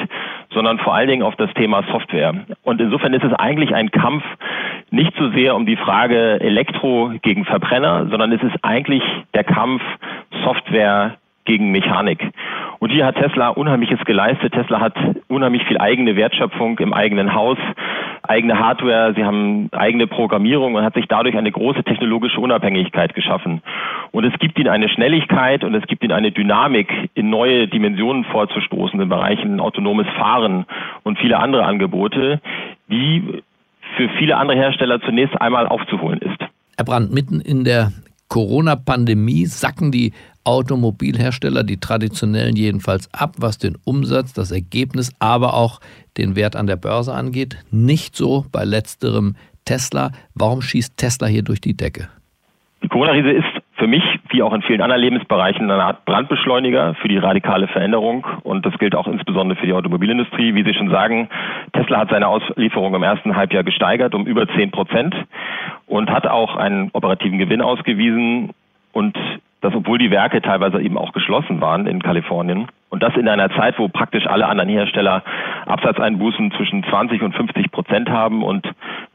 sondern 0.54 0.80
vor 0.80 0.94
allen 0.94 1.08
Dingen 1.08 1.24
auf 1.24 1.36
das 1.36 1.54
Thema 1.54 1.84
Software. 1.92 2.34
Und 2.64 2.82
insofern 2.82 3.14
ist 3.14 3.24
es 3.24 3.34
eigentlich 3.34 3.74
ein 3.74 3.92
Kampf 3.92 4.24
nicht 4.92 5.14
so 5.18 5.30
sehr 5.32 5.56
um 5.56 5.66
die 5.66 5.76
Frage 5.76 6.40
Elektro 6.40 7.12
gegen 7.22 7.46
Verbrenner, 7.46 8.08
sondern 8.10 8.32
es 8.32 8.44
ist 8.44 8.56
eigentlich 8.62 9.04
der 9.34 9.44
Kampf 9.44 9.82
Software 10.44 11.18
gegen 11.46 11.72
Mechanik. 11.72 12.32
Und 12.80 12.92
hier 12.92 13.06
hat 13.06 13.16
Tesla 13.16 13.50
Unheimliches 13.50 14.00
geleistet. 14.06 14.54
Tesla 14.54 14.80
hat 14.80 14.96
unheimlich 15.28 15.64
viel 15.66 15.78
eigene 15.78 16.16
Wertschöpfung 16.16 16.80
im 16.80 16.94
eigenen 16.94 17.34
Haus, 17.34 17.58
eigene 18.24 18.58
Hardware, 18.58 19.14
sie 19.16 19.24
haben 19.24 19.70
eigene 19.74 20.08
Programmierung 20.08 20.76
und 20.76 20.84
hat 20.84 20.94
sich 20.94 21.06
dadurch 21.08 21.36
eine 21.36 21.52
große 21.52 21.84
technologische 21.84 22.40
Unabhängigkeit 22.40 23.14
geschaffen. 23.14 23.62
Und 24.12 24.24
es 24.24 24.38
gibt 24.40 24.58
ihnen 24.58 24.70
eine 24.70 24.90
Schnelligkeit 24.90 25.64
und 25.64 25.76
es 25.76 25.86
gibt 25.88 26.04
ihnen 26.04 26.14
eine 26.14 26.32
Dynamik, 26.32 26.90
in 27.14 27.30
neue 27.30 27.68
Dimensionen 27.68 28.24
vorzustoßen 28.26 29.00
in 29.00 29.10
Bereichen 29.10 29.60
autonomes 29.60 30.08
Fahren 30.18 30.66
und 31.04 31.20
viele 31.20 31.38
andere 31.38 31.66
Angebote, 31.66 32.40
die 32.90 33.44
für 33.98 34.10
viele 34.18 34.38
andere 34.38 34.58
Hersteller 34.58 35.02
zunächst 35.02 35.40
einmal 35.42 35.68
aufzuholen 35.68 36.20
ist. 36.20 36.40
Herr 36.78 36.86
Brandt, 36.86 37.14
mitten 37.14 37.42
in 37.42 37.64
der 37.64 37.92
Corona-Pandemie 38.30 39.46
sacken 39.46 39.92
die 39.92 40.14
Automobilhersteller, 40.44 41.64
die 41.64 41.80
traditionellen 41.80 42.56
jedenfalls 42.56 43.10
ab, 43.14 43.36
was 43.38 43.58
den 43.58 43.78
Umsatz, 43.86 44.34
das 44.34 44.52
Ergebnis, 44.52 45.14
aber 45.20 45.54
auch 45.54 45.80
den 46.18 46.36
Wert 46.36 46.56
an 46.56 46.68
der 46.68 46.76
Börse 46.76 47.14
angeht. 47.14 47.58
Nicht 47.72 48.16
so 48.16 48.46
bei 48.52 48.64
letzterem 48.64 49.36
Tesla. 49.66 50.12
Warum 50.36 50.62
schießt 50.62 50.98
Tesla 50.98 51.28
hier 51.28 51.44
durch 51.44 51.62
die 51.62 51.76
Decke? 51.76 52.10
Die 52.82 52.90
Corona-Krise 52.90 53.32
ist 53.32 53.64
für 53.76 53.88
mich, 53.88 54.04
wie 54.30 54.42
auch 54.42 54.54
in 54.54 54.62
vielen 54.62 54.82
anderen 54.82 55.02
Lebensbereichen, 55.02 55.70
eine 55.72 55.84
Art 55.84 56.06
Brandbeschleuniger 56.06 56.96
für 56.96 57.08
die 57.08 57.18
radikale 57.18 57.68
Veränderung. 57.68 58.26
Und 58.44 58.66
das 58.66 58.78
gilt 58.78 58.94
auch 58.94 59.08
insbesondere 59.08 59.58
für 59.58 59.66
die 59.66 59.74
Automobilindustrie. 59.74 60.54
Wie 60.54 60.64
Sie 60.64 60.74
schon 60.74 60.90
sagen, 60.90 61.30
Tesla 61.72 62.00
hat 62.00 62.10
seine 62.10 62.28
Auslieferung 62.28 62.94
im 62.94 63.04
ersten 63.04 63.36
Halbjahr 63.36 63.64
gesteigert 63.64 64.14
um 64.14 64.26
über 64.26 64.48
10 64.48 64.72
Prozent 64.72 65.16
und 65.88 66.10
hat 66.10 66.28
auch 66.28 66.56
einen 66.56 66.90
operativen 66.94 67.40
Gewinn 67.40 67.62
ausgewiesen. 67.62 68.52
Und 68.92 69.18
das, 69.64 69.74
obwohl 69.74 69.98
die 69.98 70.12
Werke 70.12 70.42
teilweise 70.42 70.82
eben 70.82 70.98
auch 70.98 71.14
geschlossen 71.14 71.62
waren 71.62 71.88
in 71.88 72.02
Kalifornien. 72.02 72.68
Und 72.94 73.02
das 73.02 73.16
in 73.16 73.28
einer 73.28 73.50
Zeit, 73.50 73.80
wo 73.80 73.88
praktisch 73.88 74.28
alle 74.28 74.46
anderen 74.46 74.70
Hersteller 74.70 75.24
Absatzeinbußen 75.66 76.54
zwischen 76.56 76.84
20 76.84 77.24
und 77.24 77.34
50 77.34 77.72
Prozent 77.72 78.08
haben 78.08 78.44
und 78.44 78.68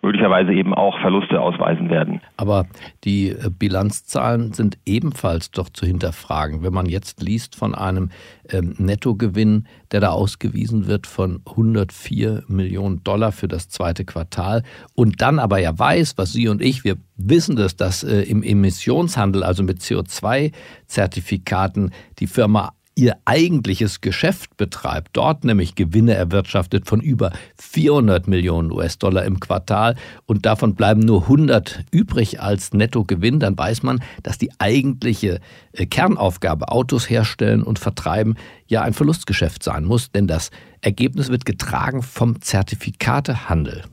möglicherweise 0.02 0.52
eben 0.52 0.74
auch 0.74 0.98
Verluste 0.98 1.40
ausweisen 1.40 1.88
werden. 1.88 2.20
Aber 2.36 2.66
die 3.04 3.28
äh, 3.28 3.50
Bilanzzahlen 3.56 4.52
sind 4.52 4.78
ebenfalls 4.84 5.52
doch 5.52 5.68
zu 5.68 5.86
hinterfragen. 5.86 6.64
Wenn 6.64 6.72
man 6.72 6.86
jetzt 6.86 7.22
liest 7.22 7.54
von 7.54 7.76
einem 7.76 8.10
ähm, 8.50 8.74
Nettogewinn, 8.78 9.68
der 9.92 10.00
da 10.00 10.08
ausgewiesen 10.08 10.88
wird 10.88 11.06
von 11.06 11.40
104 11.46 12.42
Millionen 12.48 13.04
Dollar 13.04 13.30
für 13.30 13.46
das 13.46 13.68
zweite 13.68 14.04
Quartal 14.04 14.64
und 14.96 15.22
dann 15.22 15.38
aber 15.38 15.60
ja 15.60 15.78
weiß, 15.78 16.18
was 16.18 16.32
Sie 16.32 16.48
und 16.48 16.62
ich, 16.62 16.82
wir 16.82 16.96
wissen 17.16 17.54
das, 17.54 17.76
dass 17.76 18.02
äh, 18.02 18.22
im 18.22 18.42
Emissionshandel, 18.42 19.44
also 19.44 19.62
mit 19.62 19.78
CO2-Zertifikaten, 19.78 21.92
die 22.18 22.26
Firma 22.26 22.72
ihr 22.98 23.16
eigentliches 23.24 24.00
Geschäft 24.00 24.56
betreibt, 24.56 25.10
dort 25.12 25.44
nämlich 25.44 25.76
Gewinne 25.76 26.14
erwirtschaftet 26.14 26.88
von 26.88 27.00
über 27.00 27.30
400 27.54 28.26
Millionen 28.26 28.72
US-Dollar 28.72 29.24
im 29.24 29.38
Quartal 29.38 29.94
und 30.26 30.44
davon 30.44 30.74
bleiben 30.74 31.00
nur 31.00 31.22
100 31.22 31.84
übrig 31.92 32.40
als 32.40 32.72
Nettogewinn, 32.72 33.38
dann 33.38 33.56
weiß 33.56 33.84
man, 33.84 34.02
dass 34.24 34.36
die 34.36 34.50
eigentliche 34.58 35.38
äh, 35.72 35.86
Kernaufgabe 35.86 36.72
Autos 36.72 37.08
herstellen 37.08 37.62
und 37.62 37.78
vertreiben 37.78 38.34
ja 38.66 38.82
ein 38.82 38.94
Verlustgeschäft 38.94 39.62
sein 39.62 39.84
muss, 39.84 40.10
denn 40.10 40.26
das 40.26 40.50
Ergebnis 40.80 41.28
wird 41.28 41.44
getragen 41.44 42.02
vom 42.02 42.40
Zertifikatehandel. 42.40 43.84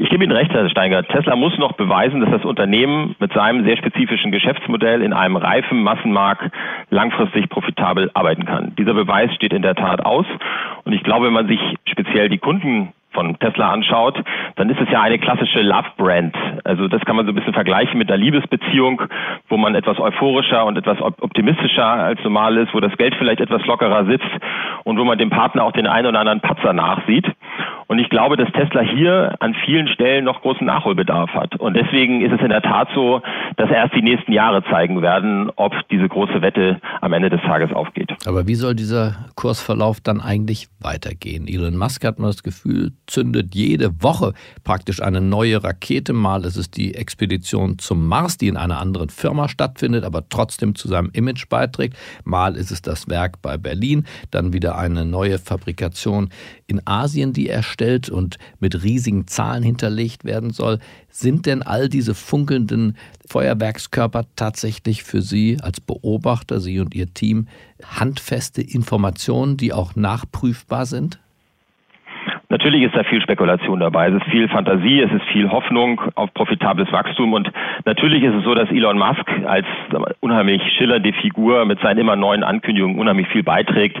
Ich 0.00 0.10
gebe 0.10 0.22
Ihnen 0.22 0.36
recht, 0.36 0.52
Herr 0.52 0.70
Steiger. 0.70 1.02
Tesla 1.02 1.34
muss 1.34 1.58
noch 1.58 1.72
beweisen, 1.72 2.20
dass 2.20 2.30
das 2.30 2.44
Unternehmen 2.44 3.16
mit 3.18 3.32
seinem 3.32 3.64
sehr 3.64 3.76
spezifischen 3.76 4.30
Geschäftsmodell 4.30 5.02
in 5.02 5.12
einem 5.12 5.36
reifen 5.36 5.82
Massenmarkt 5.82 6.52
langfristig 6.88 7.48
profitabel 7.48 8.08
arbeiten 8.14 8.44
kann. 8.44 8.76
Dieser 8.78 8.94
Beweis 8.94 9.34
steht 9.34 9.52
in 9.52 9.62
der 9.62 9.74
Tat 9.74 10.06
aus. 10.06 10.24
Und 10.84 10.92
ich 10.92 11.02
glaube, 11.02 11.26
wenn 11.26 11.32
man 11.32 11.48
sich 11.48 11.58
speziell 11.84 12.28
die 12.28 12.38
Kunden 12.38 12.92
von 13.10 13.36
Tesla 13.40 13.72
anschaut, 13.72 14.22
dann 14.54 14.70
ist 14.70 14.80
es 14.80 14.88
ja 14.88 15.02
eine 15.02 15.18
klassische 15.18 15.62
Love-Brand. 15.62 16.36
Also 16.62 16.86
das 16.86 17.04
kann 17.04 17.16
man 17.16 17.26
so 17.26 17.32
ein 17.32 17.34
bisschen 17.34 17.54
vergleichen 17.54 17.98
mit 17.98 18.08
einer 18.08 18.22
Liebesbeziehung, 18.22 19.02
wo 19.48 19.56
man 19.56 19.74
etwas 19.74 19.98
euphorischer 19.98 20.64
und 20.66 20.76
etwas 20.76 21.00
optimistischer 21.00 21.84
als 21.84 22.22
normal 22.22 22.56
ist, 22.58 22.72
wo 22.72 22.78
das 22.78 22.96
Geld 22.98 23.16
vielleicht 23.16 23.40
etwas 23.40 23.66
lockerer 23.66 24.04
sitzt 24.04 24.30
und 24.84 24.96
wo 24.96 25.04
man 25.04 25.18
dem 25.18 25.30
Partner 25.30 25.64
auch 25.64 25.72
den 25.72 25.88
einen 25.88 26.06
oder 26.06 26.20
anderen 26.20 26.40
Patzer 26.40 26.72
nachsieht. 26.72 27.26
Und 27.88 27.98
ich 27.98 28.10
glaube, 28.10 28.36
dass 28.36 28.52
Tesla 28.52 28.82
hier 28.82 29.34
an 29.40 29.54
vielen 29.64 29.88
Stellen 29.88 30.26
noch 30.26 30.42
großen 30.42 30.66
Nachholbedarf 30.66 31.30
hat. 31.30 31.56
Und 31.58 31.74
deswegen 31.74 32.20
ist 32.20 32.32
es 32.32 32.40
in 32.42 32.50
der 32.50 32.60
Tat 32.60 32.88
so, 32.94 33.22
dass 33.56 33.70
erst 33.70 33.94
die 33.94 34.02
nächsten 34.02 34.30
Jahre 34.32 34.62
zeigen 34.64 35.00
werden, 35.00 35.50
ob 35.56 35.72
diese 35.90 36.06
große 36.06 36.42
Wette 36.42 36.80
am 37.00 37.14
Ende 37.14 37.30
des 37.30 37.40
Tages 37.40 37.72
aufgeht. 37.72 38.12
Aber 38.26 38.46
wie 38.46 38.56
soll 38.56 38.74
dieser 38.74 39.16
Kursverlauf 39.36 40.00
dann 40.02 40.20
eigentlich 40.20 40.68
weitergehen? 40.80 41.48
Elon 41.48 41.78
Musk 41.78 42.04
hat 42.04 42.18
man 42.18 42.28
das 42.28 42.42
Gefühl, 42.42 42.92
zündet 43.06 43.54
jede 43.54 44.02
Woche 44.02 44.34
praktisch 44.64 45.00
eine 45.00 45.22
neue 45.22 45.64
Rakete. 45.64 46.12
Mal 46.12 46.44
ist 46.44 46.56
es 46.56 46.70
die 46.70 46.94
Expedition 46.94 47.78
zum 47.78 48.06
Mars, 48.06 48.36
die 48.36 48.48
in 48.48 48.58
einer 48.58 48.80
anderen 48.80 49.08
Firma 49.08 49.48
stattfindet, 49.48 50.04
aber 50.04 50.28
trotzdem 50.28 50.74
zu 50.74 50.88
seinem 50.88 51.08
Image 51.14 51.48
beiträgt. 51.48 51.96
Mal 52.24 52.54
ist 52.54 52.70
es 52.70 52.82
das 52.82 53.08
Werk 53.08 53.40
bei 53.40 53.56
Berlin, 53.56 54.04
dann 54.30 54.52
wieder 54.52 54.76
eine 54.76 55.06
neue 55.06 55.38
Fabrikation 55.38 56.28
in 56.66 56.86
Asien, 56.86 57.32
die 57.32 57.48
er 57.48 57.62
darstellt 57.78 58.10
und 58.10 58.38
mit 58.60 58.82
riesigen 58.82 59.26
Zahlen 59.26 59.62
hinterlegt 59.62 60.24
werden 60.24 60.50
soll. 60.50 60.78
Sind 61.10 61.46
denn 61.46 61.62
all 61.62 61.88
diese 61.88 62.14
funkelnden 62.14 62.96
Feuerwerkskörper 63.26 64.26
tatsächlich 64.36 65.02
für 65.02 65.22
Sie 65.22 65.58
als 65.60 65.80
Beobachter, 65.80 66.60
Sie 66.60 66.80
und 66.80 66.94
Ihr 66.94 67.12
Team, 67.14 67.48
handfeste 67.82 68.62
Informationen, 68.62 69.56
die 69.56 69.72
auch 69.72 69.96
nachprüfbar 69.96 70.86
sind? 70.86 71.18
Natürlich 72.50 72.82
ist 72.82 72.96
da 72.96 73.04
viel 73.04 73.20
Spekulation 73.20 73.78
dabei. 73.78 74.08
Es 74.08 74.14
ist 74.14 74.30
viel 74.30 74.48
Fantasie, 74.48 75.02
es 75.02 75.12
ist 75.12 75.24
viel 75.32 75.50
Hoffnung 75.50 76.00
auf 76.14 76.32
profitables 76.32 76.90
Wachstum 76.90 77.34
und 77.34 77.50
natürlich 77.84 78.22
ist 78.22 78.34
es 78.36 78.44
so, 78.44 78.54
dass 78.54 78.70
Elon 78.70 78.96
Musk 78.96 79.30
als 79.46 79.66
unheimlich 80.20 80.62
schillernde 80.78 81.12
Figur 81.12 81.66
mit 81.66 81.78
seinen 81.80 81.98
immer 81.98 82.16
neuen 82.16 82.42
Ankündigungen 82.42 82.98
unheimlich 82.98 83.28
viel 83.28 83.42
beiträgt, 83.42 83.98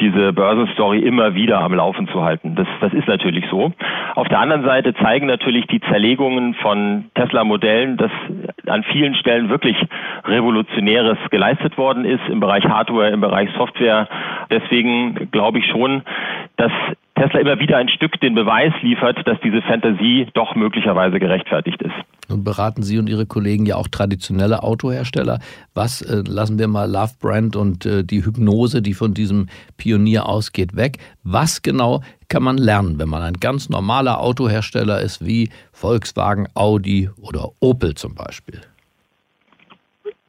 diese 0.00 0.32
Börsenstory 0.32 1.00
immer 1.00 1.34
wieder 1.34 1.60
am 1.60 1.74
Laufen 1.74 2.08
zu 2.08 2.22
halten. 2.22 2.54
Das, 2.54 2.66
das 2.80 2.94
ist 2.94 3.08
natürlich 3.08 3.44
so. 3.50 3.72
Auf 4.14 4.28
der 4.28 4.40
anderen 4.40 4.64
Seite 4.64 4.94
zeigen 4.94 5.26
natürlich 5.26 5.66
die 5.66 5.80
Zerlegungen 5.80 6.54
von 6.54 7.10
Tesla-Modellen, 7.14 7.98
dass 7.98 8.10
an 8.68 8.84
vielen 8.84 9.14
Stellen 9.16 9.50
wirklich 9.50 9.76
Revolutionäres 10.24 11.18
geleistet 11.30 11.76
worden 11.76 12.06
ist 12.06 12.26
im 12.28 12.40
Bereich 12.40 12.64
Hardware, 12.64 13.10
im 13.10 13.20
Bereich 13.20 13.50
Software. 13.58 14.08
Deswegen 14.50 15.30
glaube 15.30 15.58
ich 15.58 15.66
schon, 15.66 16.02
dass 16.56 16.72
Tesla 17.14 17.40
immer 17.40 17.58
wieder 17.58 17.76
ein 17.76 17.88
Stück 17.88 18.18
den 18.20 18.34
Beweis 18.34 18.72
liefert, 18.80 19.18
dass 19.26 19.38
diese 19.40 19.60
Fantasie 19.62 20.26
doch 20.34 20.54
möglicherweise 20.54 21.20
gerechtfertigt 21.20 21.80
ist. 21.82 21.94
Nun 22.28 22.44
beraten 22.44 22.82
Sie 22.82 22.98
und 22.98 23.08
Ihre 23.08 23.26
Kollegen 23.26 23.66
ja 23.66 23.76
auch 23.76 23.88
traditionelle 23.88 24.62
Autohersteller. 24.62 25.38
Was 25.74 26.00
äh, 26.00 26.22
lassen 26.26 26.58
wir 26.58 26.68
mal 26.68 26.90
Love 26.90 27.12
Brand 27.20 27.54
und 27.54 27.84
äh, 27.84 28.02
die 28.02 28.24
Hypnose, 28.24 28.80
die 28.80 28.94
von 28.94 29.12
diesem 29.12 29.48
Pionier 29.76 30.26
ausgeht, 30.26 30.74
weg? 30.74 30.98
Was 31.22 31.60
genau 31.60 32.00
kann 32.28 32.42
man 32.42 32.56
lernen, 32.56 32.98
wenn 32.98 33.10
man 33.10 33.22
ein 33.22 33.34
ganz 33.34 33.68
normaler 33.68 34.20
Autohersteller 34.20 35.00
ist, 35.00 35.24
wie 35.24 35.50
Volkswagen, 35.72 36.48
Audi 36.54 37.10
oder 37.20 37.50
Opel 37.60 37.94
zum 37.94 38.14
Beispiel? 38.14 38.62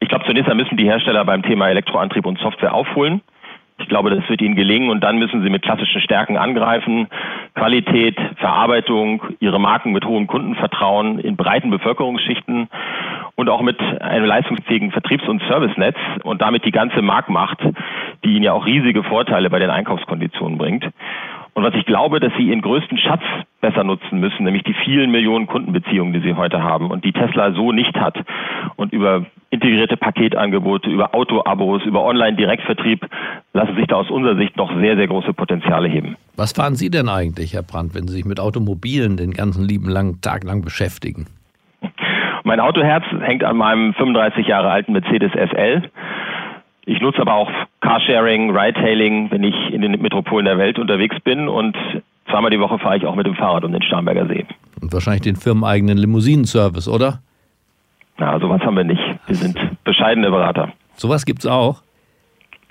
Ich 0.00 0.08
glaube, 0.10 0.26
zunächst 0.26 0.50
einmal 0.50 0.64
müssen 0.64 0.76
die 0.76 0.84
Hersteller 0.84 1.24
beim 1.24 1.42
Thema 1.42 1.70
Elektroantrieb 1.70 2.26
und 2.26 2.38
Software 2.38 2.74
aufholen. 2.74 3.22
Ich 3.84 3.90
glaube, 3.90 4.08
das 4.08 4.26
wird 4.30 4.40
ihnen 4.40 4.54
gelingen 4.54 4.88
und 4.88 5.04
dann 5.04 5.18
müssen 5.18 5.42
sie 5.42 5.50
mit 5.50 5.60
klassischen 5.60 6.00
Stärken 6.00 6.38
angreifen. 6.38 7.06
Qualität, 7.54 8.16
Verarbeitung, 8.36 9.22
ihre 9.40 9.60
Marken 9.60 9.92
mit 9.92 10.06
hohem 10.06 10.26
Kundenvertrauen 10.26 11.18
in 11.18 11.36
breiten 11.36 11.68
Bevölkerungsschichten 11.68 12.70
und 13.34 13.50
auch 13.50 13.60
mit 13.60 13.78
einem 14.00 14.24
leistungsfähigen 14.24 14.90
Vertriebs- 14.90 15.28
und 15.28 15.42
Servicenetz 15.42 15.98
und 16.22 16.40
damit 16.40 16.64
die 16.64 16.70
ganze 16.70 17.02
Marktmacht, 17.02 17.58
die 18.24 18.30
ihnen 18.30 18.44
ja 18.44 18.54
auch 18.54 18.64
riesige 18.64 19.02
Vorteile 19.02 19.50
bei 19.50 19.58
den 19.58 19.68
Einkaufskonditionen 19.68 20.56
bringt. 20.56 20.86
Und 21.54 21.62
was 21.62 21.74
ich 21.74 21.86
glaube, 21.86 22.18
dass 22.18 22.32
sie 22.36 22.48
ihren 22.48 22.62
größten 22.62 22.98
Schatz 22.98 23.22
besser 23.60 23.84
nutzen 23.84 24.18
müssen, 24.18 24.44
nämlich 24.44 24.64
die 24.64 24.74
vielen 24.84 25.10
Millionen 25.12 25.46
Kundenbeziehungen, 25.46 26.12
die 26.12 26.20
sie 26.20 26.34
heute 26.34 26.62
haben 26.62 26.90
und 26.90 27.04
die 27.04 27.12
Tesla 27.12 27.52
so 27.52 27.70
nicht 27.70 27.94
hat. 27.94 28.16
Und 28.74 28.92
über 28.92 29.24
integrierte 29.50 29.96
Paketangebote, 29.96 30.90
über 30.90 31.14
Autoabos, 31.14 31.82
über 31.84 32.04
Online-Direktvertrieb 32.04 33.06
lassen 33.52 33.76
sich 33.76 33.86
da 33.86 33.96
aus 33.96 34.10
unserer 34.10 34.36
Sicht 34.36 34.56
noch 34.56 34.74
sehr, 34.80 34.96
sehr 34.96 35.06
große 35.06 35.32
Potenziale 35.32 35.88
heben. 35.88 36.16
Was 36.36 36.52
fahren 36.52 36.74
Sie 36.74 36.90
denn 36.90 37.08
eigentlich, 37.08 37.54
Herr 37.54 37.62
Brandt, 37.62 37.94
wenn 37.94 38.08
Sie 38.08 38.14
sich 38.14 38.24
mit 38.24 38.40
Automobilen 38.40 39.16
den 39.16 39.30
ganzen 39.30 39.64
lieben 39.64 39.88
langen 39.88 40.20
Tag 40.20 40.42
lang 40.42 40.62
beschäftigen? 40.62 41.26
Mein 42.42 42.60
Autoherz 42.60 43.04
hängt 43.22 43.44
an 43.44 43.56
meinem 43.56 43.94
35 43.94 44.46
Jahre 44.46 44.70
alten 44.70 44.92
Mercedes 44.92 45.32
SL. 45.32 45.82
Ich 46.86 47.00
nutze 47.00 47.20
aber 47.20 47.34
auch 47.34 47.50
Carsharing, 47.80 48.50
Ridehailing, 48.50 49.30
wenn 49.30 49.42
ich 49.42 49.54
in 49.72 49.80
den 49.80 50.00
Metropolen 50.02 50.44
der 50.44 50.58
Welt 50.58 50.78
unterwegs 50.78 51.16
bin 51.20 51.48
und 51.48 51.76
zweimal 52.30 52.50
die 52.50 52.60
Woche 52.60 52.78
fahre 52.78 52.98
ich 52.98 53.06
auch 53.06 53.14
mit 53.14 53.26
dem 53.26 53.34
Fahrrad 53.34 53.64
um 53.64 53.72
den 53.72 53.82
Starnberger 53.82 54.26
See. 54.26 54.46
Und 54.80 54.92
wahrscheinlich 54.92 55.22
den 55.22 55.36
firmeneigenen 55.36 55.96
Limousinenservice, 55.96 56.88
oder? 56.88 57.20
Na, 58.18 58.38
sowas 58.38 58.60
haben 58.62 58.76
wir 58.76 58.84
nicht. 58.84 59.02
Wir 59.26 59.34
sind 59.34 59.58
bescheidene 59.84 60.30
Berater. 60.30 60.72
Sowas 60.96 61.24
gibt 61.24 61.40
es 61.40 61.46
auch? 61.46 61.82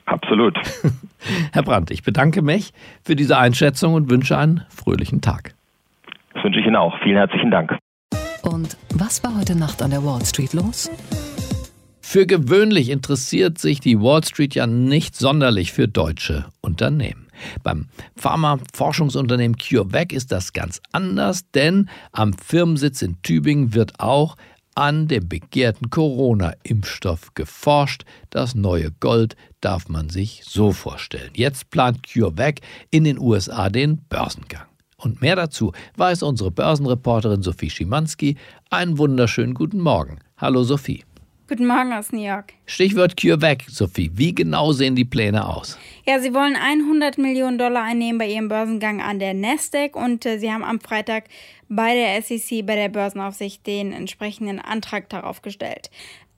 Absolut. 0.05 0.57
Herr 1.53 1.63
Brandt, 1.63 1.91
ich 1.91 2.03
bedanke 2.03 2.41
mich 2.41 2.71
für 3.03 3.15
diese 3.15 3.37
Einschätzung 3.37 3.93
und 3.93 4.09
wünsche 4.09 4.37
einen 4.37 4.63
fröhlichen 4.69 5.21
Tag. 5.21 5.55
Das 6.33 6.43
wünsche 6.43 6.59
ich 6.59 6.65
Ihnen 6.65 6.75
auch. 6.75 6.97
Vielen 6.99 7.17
herzlichen 7.17 7.51
Dank. 7.51 7.77
Und 8.43 8.77
was 8.93 9.23
war 9.23 9.37
heute 9.37 9.57
Nacht 9.57 9.81
an 9.81 9.91
der 9.91 10.03
Wall 10.03 10.23
Street 10.25 10.53
los? 10.53 10.89
Für 12.13 12.27
gewöhnlich 12.27 12.89
interessiert 12.89 13.57
sich 13.57 13.79
die 13.79 13.99
Wall 13.99 14.23
Street 14.23 14.53
ja 14.53 14.67
nicht 14.67 15.15
sonderlich 15.15 15.73
für 15.73 15.87
deutsche 15.87 16.45
Unternehmen. 16.61 17.25
Beim 17.63 17.87
Pharma-Forschungsunternehmen 18.17 19.57
CureVac 19.57 20.13
ist 20.13 20.31
das 20.31 20.53
ganz 20.53 20.79
anders, 20.91 21.49
denn 21.55 21.89
am 22.11 22.33
Firmensitz 22.33 23.01
in 23.01 23.19
Tübingen 23.23 23.73
wird 23.73 23.99
auch 23.99 24.37
an 24.75 25.07
dem 25.07 25.27
begehrten 25.27 25.89
Corona-Impfstoff 25.89 27.33
geforscht. 27.33 28.03
Das 28.29 28.53
neue 28.53 28.91
Gold 28.99 29.35
darf 29.59 29.89
man 29.89 30.09
sich 30.09 30.43
so 30.45 30.71
vorstellen. 30.71 31.31
Jetzt 31.33 31.71
plant 31.71 32.07
CureVac 32.07 32.59
in 32.91 33.05
den 33.05 33.17
USA 33.17 33.69
den 33.69 34.03
Börsengang. 34.09 34.67
Und 34.97 35.21
mehr 35.21 35.35
dazu 35.35 35.73
weiß 35.97 36.21
unsere 36.21 36.51
Börsenreporterin 36.51 37.41
Sophie 37.41 37.71
Schimanski. 37.71 38.37
Einen 38.69 38.99
wunderschönen 38.99 39.55
guten 39.55 39.79
Morgen. 39.79 40.19
Hallo 40.37 40.63
Sophie. 40.63 41.03
Guten 41.49 41.67
Morgen 41.67 41.91
aus 41.91 42.13
New 42.13 42.23
York. 42.23 42.53
Stichwort 42.65 43.17
CureVac, 43.17 43.63
Sophie. 43.67 44.09
Wie 44.13 44.33
genau 44.33 44.71
sehen 44.71 44.95
die 44.95 45.03
Pläne 45.03 45.45
aus? 45.45 45.77
Ja, 46.05 46.19
sie 46.21 46.33
wollen 46.33 46.55
100 46.55 47.17
Millionen 47.17 47.57
Dollar 47.57 47.83
einnehmen 47.83 48.17
bei 48.17 48.27
ihrem 48.29 48.47
Börsengang 48.47 49.01
an 49.01 49.19
der 49.19 49.33
Nasdaq 49.33 49.97
und 49.97 50.25
äh, 50.25 50.39
sie 50.39 50.49
haben 50.49 50.63
am 50.63 50.79
Freitag 50.79 51.25
bei 51.67 51.95
der 51.95 52.21
SEC, 52.21 52.65
bei 52.65 52.75
der 52.75 52.87
Börsenaufsicht, 52.87 53.67
den 53.67 53.91
entsprechenden 53.91 54.59
Antrag 54.59 55.09
darauf 55.09 55.41
gestellt. 55.41 55.89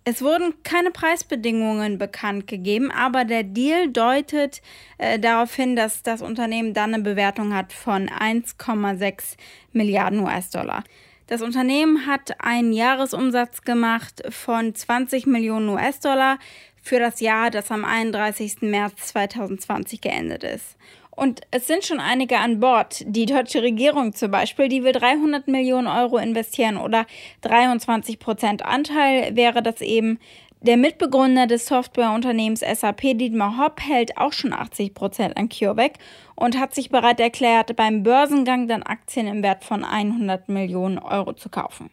Es 0.05 0.23
wurden 0.23 0.55
keine 0.63 0.89
Preisbedingungen 0.89 1.99
bekannt 1.99 2.47
gegeben, 2.47 2.89
aber 2.89 3.25
der 3.25 3.43
Deal 3.43 3.89
deutet 3.89 4.63
äh, 4.97 5.19
darauf 5.19 5.53
hin, 5.53 5.75
dass 5.75 6.01
das 6.01 6.23
Unternehmen 6.23 6.73
dann 6.73 6.95
eine 6.95 7.03
Bewertung 7.03 7.53
hat 7.53 7.73
von 7.73 8.09
1,6 8.09 9.35
Milliarden 9.71 10.21
US-Dollar. 10.21 10.83
Das 11.27 11.41
Unternehmen 11.41 12.05
hat 12.05 12.39
einen 12.39 12.71
Jahresumsatz 12.71 13.63
gemacht 13.63 14.21
von 14.29 14.75
20 14.75 15.25
Millionen 15.25 15.69
US-Dollar 15.69 16.37
für 16.81 16.99
das 16.99 17.19
Jahr, 17.19 17.49
das 17.49 17.71
am 17.71 17.83
31. 17.83 18.61
März 18.61 19.07
2020 19.07 20.01
geendet 20.01 20.43
ist. 20.43 20.77
Und 21.09 21.41
es 21.49 21.65
sind 21.65 21.83
schon 21.83 21.99
einige 21.99 22.37
an 22.37 22.59
Bord. 22.59 23.01
Die 23.07 23.25
deutsche 23.25 23.63
Regierung 23.63 24.13
zum 24.13 24.31
Beispiel, 24.31 24.67
die 24.67 24.83
will 24.83 24.91
300 24.91 25.47
Millionen 25.47 25.87
Euro 25.87 26.17
investieren 26.17 26.77
oder 26.77 27.07
23 27.41 28.19
Prozent 28.19 28.65
Anteil 28.65 29.35
wäre 29.35 29.63
das 29.63 29.81
eben. 29.81 30.19
Der 30.65 30.77
Mitbegründer 30.77 31.45
des 31.45 31.67
Softwareunternehmens 31.67 32.61
SAP, 32.61 33.19
Dietmar 33.19 33.59
Hopp, 33.59 33.79
hält 33.81 34.17
auch 34.17 34.33
schon 34.33 34.51
80 34.51 34.95
Prozent 34.95 35.37
an 35.37 35.47
CureVac 35.47 35.99
und 36.33 36.59
hat 36.59 36.73
sich 36.73 36.89
bereit 36.89 37.19
erklärt, 37.19 37.75
beim 37.75 38.01
Börsengang 38.01 38.67
dann 38.67 38.81
Aktien 38.81 39.27
im 39.27 39.43
Wert 39.43 39.63
von 39.63 39.83
100 39.83 40.49
Millionen 40.49 40.97
Euro 40.97 41.33
zu 41.33 41.49
kaufen. 41.49 41.91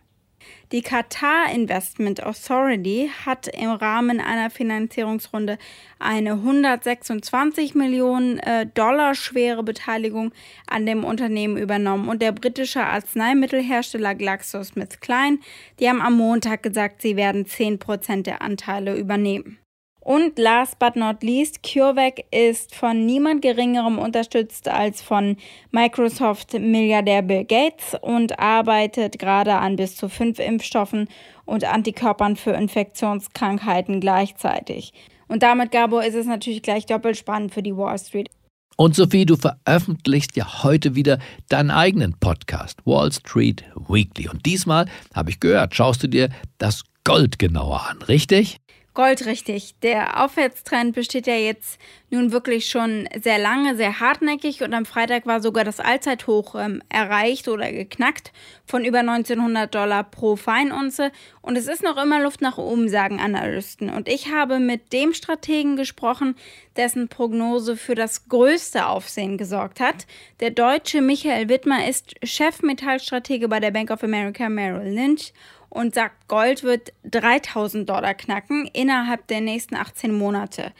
Die 0.73 0.81
Qatar 0.81 1.53
Investment 1.53 2.23
Authority 2.23 3.11
hat 3.27 3.47
im 3.47 3.69
Rahmen 3.73 4.21
einer 4.21 4.49
Finanzierungsrunde 4.49 5.59
eine 5.99 6.33
126 6.33 7.75
Millionen 7.75 8.39
äh, 8.39 8.67
Dollar 8.67 9.15
schwere 9.15 9.63
Beteiligung 9.63 10.33
an 10.67 10.87
dem 10.87 11.05
Unternehmen 11.05 11.59
übernommen 11.59 12.09
und 12.09 12.23
der 12.23 12.33
britische 12.33 12.85
Arzneimittelhersteller 12.85 14.15
GlaxoSmithKline, 14.15 15.41
die 15.79 15.91
haben 15.91 16.01
am 16.01 16.17
Montag 16.17 16.63
gesagt, 16.63 17.03
sie 17.03 17.17
werden 17.17 17.45
10 17.45 17.79
Prozent 17.79 18.27
der 18.27 18.41
Anteile 18.41 18.97
übernehmen. 18.97 19.59
Und 20.05 20.37
last 20.37 20.81
but 20.81 20.97
not 20.97 21.23
least, 21.23 21.63
CureVac 21.63 22.25
ist 22.33 22.75
von 22.75 23.07
niemand 23.07 23.41
Geringerem 23.41 23.99
unterstützt 23.99 24.69
als 24.69 25.01
von 25.01 25.37
Microsoft-Milliardär 25.71 27.23
Bill 27.23 27.45
Gates 27.45 27.97
und 28.01 28.37
arbeitet 28.41 29.21
gerade 29.21 29.55
an 29.55 29.77
bis 29.77 29.95
zu 29.95 30.09
fünf 30.09 30.41
Impfstoffen 30.41 31.09
und 31.45 31.65
Antikörpern 31.65 32.35
für 32.35 32.51
Infektionskrankheiten 32.51 34.01
gleichzeitig. 34.01 34.93
Und 35.29 35.45
damit, 35.45 35.71
Gabor, 35.71 36.05
ist 36.05 36.17
es 36.17 36.27
natürlich 36.27 36.63
gleich 36.63 36.87
doppelt 36.87 37.17
spannend 37.17 37.55
für 37.55 37.63
die 37.63 37.77
Wall 37.77 37.99
Street. 37.99 38.29
Und 38.77 38.97
Sophie, 38.97 39.25
du 39.25 39.37
veröffentlichst 39.37 40.35
ja 40.37 40.65
heute 40.65 40.97
wieder 40.97 41.21
deinen 41.49 41.71
eigenen 41.71 42.19
Podcast, 42.19 42.81
Wall 42.85 43.13
Street 43.13 43.63
Weekly. 43.77 44.29
Und 44.29 44.45
diesmal, 44.47 44.87
habe 45.15 45.31
ich 45.31 45.39
gehört, 45.39 45.77
schaust 45.77 46.03
du 46.03 46.09
dir 46.09 46.31
das 46.59 46.83
Gold 47.05 47.39
genauer 47.39 47.89
an, 47.89 48.03
richtig? 48.03 48.59
Goldrichtig. 48.95 49.75
Der 49.83 50.23
Aufwärtstrend 50.23 50.95
besteht 50.95 51.27
ja 51.27 51.35
jetzt 51.35 51.81
nun 52.11 52.31
wirklich 52.31 52.69
schon 52.69 53.09
sehr 53.23 53.39
lange, 53.39 53.75
sehr 53.75 54.01
hartnäckig 54.01 54.63
und 54.63 54.75
am 54.75 54.85
Freitag 54.85 55.25
war 55.25 55.41
sogar 55.41 55.65
das 55.65 55.81
Allzeithoch 55.81 56.55
ähm, 56.57 56.83
erreicht 56.91 57.49
oder 57.49 57.73
geknackt 57.73 58.33
von 58.67 58.85
über 58.85 58.99
1900 58.99 59.75
Dollar 59.75 60.05
pro 60.05 60.37
Feinunze 60.37 61.11
und 61.41 61.57
es 61.57 61.69
ist 61.69 61.83
noch 61.83 61.97
immer 61.97 62.23
Luft 62.23 62.43
nach 62.43 62.59
oben, 62.59 62.91
sagen 62.91 63.19
Analysten. 63.19 63.89
Und 63.89 64.11
ich 64.11 64.31
habe 64.31 64.59
mit 64.59 64.93
dem 64.93 65.15
Strategen 65.15 65.77
gesprochen, 65.77 66.37
dessen 66.77 67.09
Prognose 67.09 67.79
für 67.79 67.95
das 67.95 68.29
größte 68.29 68.87
Aufsehen 68.89 69.39
gesorgt 69.39 69.81
hat. 69.81 70.07
Der 70.41 70.51
deutsche 70.51 71.01
Michael 71.01 71.49
Wittmer 71.49 71.89
ist 71.89 72.15
Chefmetallstratege 72.23 73.49
bei 73.49 73.59
der 73.59 73.71
Bank 73.71 73.91
of 73.91 74.05
America 74.05 74.51
Merrill 74.51 74.93
Lynch 74.93 75.33
und 75.73 75.95
sagt, 75.95 76.29
Gold 76.29 76.65
wird 76.65 76.93
3000 77.05 77.89
Dollar 77.89 78.13
knacken 78.13 78.69
innerhalb 78.75 79.27
der 79.29 79.41
nächsten 79.41 79.75
18 79.75 80.13
Monate. 80.13 80.73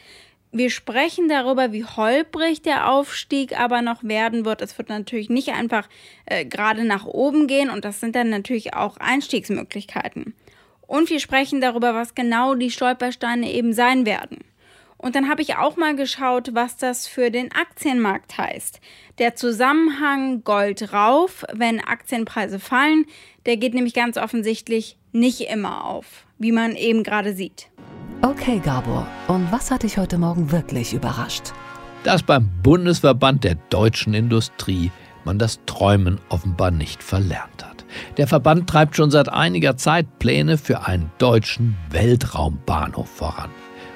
Wir 0.51 0.69
sprechen 0.69 1.27
darüber, 1.29 1.71
wie 1.71 1.83
holprig 1.83 2.61
der 2.61 2.91
Aufstieg 2.91 3.59
aber 3.59 3.81
noch 3.81 4.03
werden 4.03 4.45
wird. 4.45 4.61
Es 4.61 4.77
wird 4.77 4.89
natürlich 4.89 5.31
nicht 5.31 5.49
einfach 5.49 5.89
äh, 6.27 6.45
gerade 6.45 6.83
nach 6.83 7.05
oben 7.05 7.47
gehen 7.47 7.71
und 7.71 7.85
das 7.85 7.99
sind 7.99 8.15
dann 8.15 8.29
natürlich 8.29 8.75
auch 8.75 8.97
Einstiegsmöglichkeiten. 8.97 10.35
Und 10.85 11.09
wir 11.09 11.19
sprechen 11.19 11.59
darüber, 11.59 11.95
was 11.95 12.13
genau 12.13 12.53
die 12.53 12.69
Stolpersteine 12.69 13.51
eben 13.51 13.73
sein 13.73 14.05
werden. 14.05 14.43
Und 15.03 15.15
dann 15.15 15.27
habe 15.27 15.41
ich 15.41 15.57
auch 15.57 15.75
mal 15.75 15.97
geschaut, 15.97 16.51
was 16.53 16.77
das 16.77 17.07
für 17.07 17.29
den 17.29 17.51
Aktienmarkt 17.51 18.37
heißt. 18.37 18.79
Der 19.17 19.35
Zusammenhang 19.35 20.45
Gold 20.45 20.93
rauf, 20.93 21.43
wenn 21.51 21.81
Aktienpreise 21.81 22.57
fallen, 22.57 23.05
der 23.45 23.57
geht 23.57 23.73
nämlich 23.73 23.93
ganz 23.93 24.17
offensichtlich 24.17 24.97
nicht 25.11 25.41
immer 25.41 25.85
auf, 25.85 26.25
wie 26.37 26.51
man 26.51 26.75
eben 26.75 27.03
gerade 27.03 27.33
sieht. 27.33 27.69
Okay, 28.21 28.61
Gabor, 28.63 29.05
und 29.27 29.51
was 29.51 29.69
hat 29.69 29.83
dich 29.83 29.97
heute 29.97 30.17
Morgen 30.17 30.51
wirklich 30.51 30.93
überrascht? 30.93 31.51
Dass 32.03 32.23
beim 32.23 32.49
Bundesverband 32.63 33.43
der 33.43 33.55
deutschen 33.69 34.13
Industrie 34.13 34.91
man 35.25 35.39
das 35.39 35.59
Träumen 35.65 36.19
offenbar 36.29 36.71
nicht 36.71 37.03
verlernt 37.03 37.63
hat. 37.63 37.85
Der 38.17 38.27
Verband 38.27 38.69
treibt 38.69 38.95
schon 38.95 39.11
seit 39.11 39.29
einiger 39.29 39.77
Zeit 39.77 40.19
Pläne 40.19 40.57
für 40.57 40.85
einen 40.85 41.11
deutschen 41.17 41.77
Weltraumbahnhof 41.89 43.09
voran. 43.09 43.49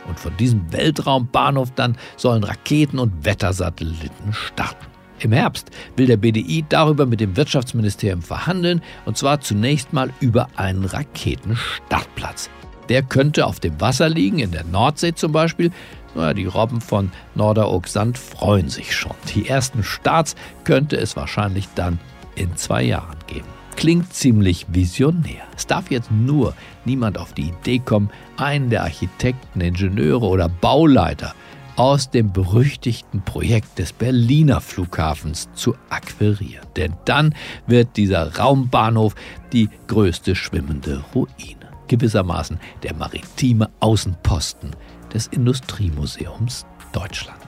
Und 0.07 0.19
von 0.19 0.35
diesem 0.37 0.71
Weltraumbahnhof 0.71 1.71
dann 1.71 1.97
sollen 2.15 2.43
Raketen 2.43 2.99
und 2.99 3.25
Wettersatelliten 3.25 4.33
starten. 4.33 4.96
Im 5.19 5.31
Herbst 5.31 5.71
will 5.95 6.05
der 6.05 6.17
BDI 6.17 6.65
darüber 6.69 7.05
mit 7.05 7.19
dem 7.19 7.35
Wirtschaftsministerium 7.35 8.21
verhandeln, 8.21 8.81
und 9.05 9.17
zwar 9.17 9.41
zunächst 9.41 9.93
mal 9.93 10.11
über 10.19 10.47
einen 10.55 10.85
Raketenstartplatz. 10.85 12.49
Der 12.89 13.01
könnte 13.01 13.45
auf 13.45 13.59
dem 13.59 13.81
Wasser 13.81 14.09
liegen, 14.09 14.39
in 14.39 14.51
der 14.51 14.63
Nordsee 14.63 15.13
zum 15.13 15.31
Beispiel. 15.31 15.71
Naja, 16.15 16.33
die 16.33 16.45
Robben 16.45 16.81
von 16.81 17.11
Norderoog-Sand 17.35 18.17
freuen 18.17 18.69
sich 18.69 18.95
schon. 18.95 19.15
Die 19.35 19.47
ersten 19.49 19.83
Starts 19.83 20.35
könnte 20.63 20.97
es 20.97 21.15
wahrscheinlich 21.15 21.67
dann 21.75 21.99
in 22.35 22.55
zwei 22.55 22.83
Jahren 22.83 23.17
geben. 23.27 23.47
Klingt 23.75 24.13
ziemlich 24.13 24.65
visionär. 24.69 25.43
Es 25.55 25.67
darf 25.67 25.91
jetzt 25.91 26.11
nur 26.11 26.55
niemand 26.85 27.17
auf 27.17 27.33
die 27.33 27.49
Idee 27.49 27.79
kommen, 27.79 28.09
einen 28.37 28.69
der 28.69 28.83
Architekten, 28.83 29.61
Ingenieure 29.61 30.25
oder 30.25 30.49
Bauleiter 30.49 31.33
aus 31.77 32.09
dem 32.09 32.33
berüchtigten 32.33 33.21
Projekt 33.21 33.79
des 33.79 33.93
Berliner 33.93 34.59
Flughafens 34.59 35.47
zu 35.53 35.75
akquirieren. 35.89 36.65
Denn 36.75 36.93
dann 37.05 37.33
wird 37.65 37.95
dieser 37.95 38.35
Raumbahnhof 38.37 39.15
die 39.53 39.69
größte 39.87 40.35
schwimmende 40.35 41.03
Ruine. 41.15 41.55
Gewissermaßen 41.87 42.59
der 42.83 42.93
maritime 42.95 43.69
Außenposten 43.79 44.75
des 45.13 45.27
Industriemuseums 45.27 46.65
Deutschland. 46.91 47.39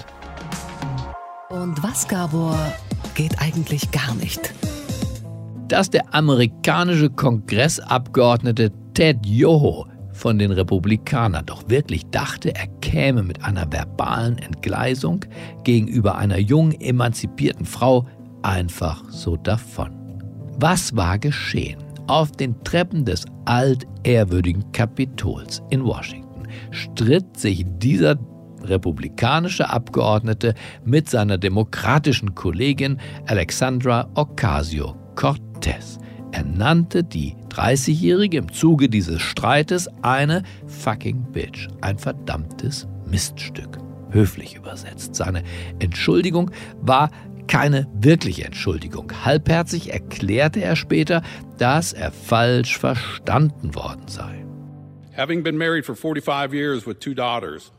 Und 1.49 1.83
was, 1.83 2.07
Gabor, 2.07 2.57
geht 3.15 3.41
eigentlich 3.41 3.91
gar 3.91 4.13
nicht? 4.15 4.53
dass 5.69 5.89
der 5.89 6.13
amerikanische 6.13 7.09
Kongressabgeordnete 7.09 8.71
Ted 8.93 9.25
Yoho 9.25 9.85
von 10.19 10.37
den 10.37 10.51
Republikanern 10.51 11.45
doch 11.45 11.69
wirklich 11.69 12.05
dachte, 12.11 12.53
er 12.53 12.67
käme 12.81 13.23
mit 13.23 13.43
einer 13.43 13.71
verbalen 13.71 14.37
Entgleisung 14.37 15.25
gegenüber 15.63 16.17
einer 16.17 16.37
jungen, 16.37 16.79
emanzipierten 16.79 17.65
Frau 17.65 18.05
einfach 18.41 19.03
so 19.09 19.37
davon. 19.37 19.91
Was 20.59 20.95
war 20.95 21.17
geschehen? 21.17 21.79
Auf 22.07 22.33
den 22.33 22.61
Treppen 22.63 23.05
des 23.05 23.25
altehrwürdigen 23.45 24.71
Kapitols 24.73 25.61
in 25.69 25.85
Washington 25.85 26.47
stritt 26.71 27.37
sich 27.37 27.65
dieser 27.77 28.17
republikanische 28.61 29.69
Abgeordnete 29.69 30.53
mit 30.83 31.09
seiner 31.09 31.37
demokratischen 31.37 32.35
Kollegin 32.35 32.99
Alexandra 33.25 34.09
Ocasio-Cortez 34.15 35.99
Cortez. 36.29 36.39
Er 36.39 36.43
nannte 36.45 37.03
die 37.03 37.35
30-Jährige 37.49 38.37
im 38.37 38.51
Zuge 38.51 38.89
dieses 38.89 39.21
Streites 39.21 39.87
eine 40.01 40.43
fucking 40.67 41.31
Bitch, 41.31 41.67
ein 41.81 41.97
verdammtes 41.97 42.87
Miststück. 43.05 43.77
Höflich 44.11 44.55
übersetzt. 44.55 45.15
Seine 45.15 45.43
Entschuldigung 45.79 46.51
war 46.81 47.11
keine 47.47 47.87
wirkliche 47.93 48.45
Entschuldigung. 48.45 49.11
Halbherzig 49.23 49.91
erklärte 49.91 50.61
er 50.61 50.75
später, 50.75 51.23
dass 51.57 51.93
er 51.93 52.11
falsch 52.11 52.77
verstanden 52.77 53.75
worden 53.75 54.07
sei. 54.07 54.45
Having 55.15 55.43
been 55.43 55.57
married 55.57 55.85
for 55.85 55.95
45 55.95 56.53
years 56.53 56.85
with 56.85 56.99
two 56.99 57.13
daughters, 57.13 57.71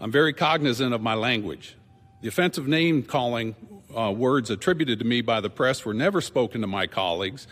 I'm 0.00 0.10
very 0.10 0.32
cognizant 0.32 0.94
of 0.94 1.02
my 1.02 1.14
language. 1.14 1.76
The 2.22 2.28
offensive 2.28 2.66
name 2.66 3.02
calling 3.02 3.54
uh, 3.94 4.10
words 4.10 4.50
attributed 4.50 4.98
to 5.00 5.04
me 5.04 5.20
by 5.20 5.40
the 5.40 5.50
press 5.50 5.84
were 5.84 5.94
never 5.94 6.20
spoken 6.20 6.60
to 6.62 6.66
my 6.66 6.86
colleagues. 6.86 7.46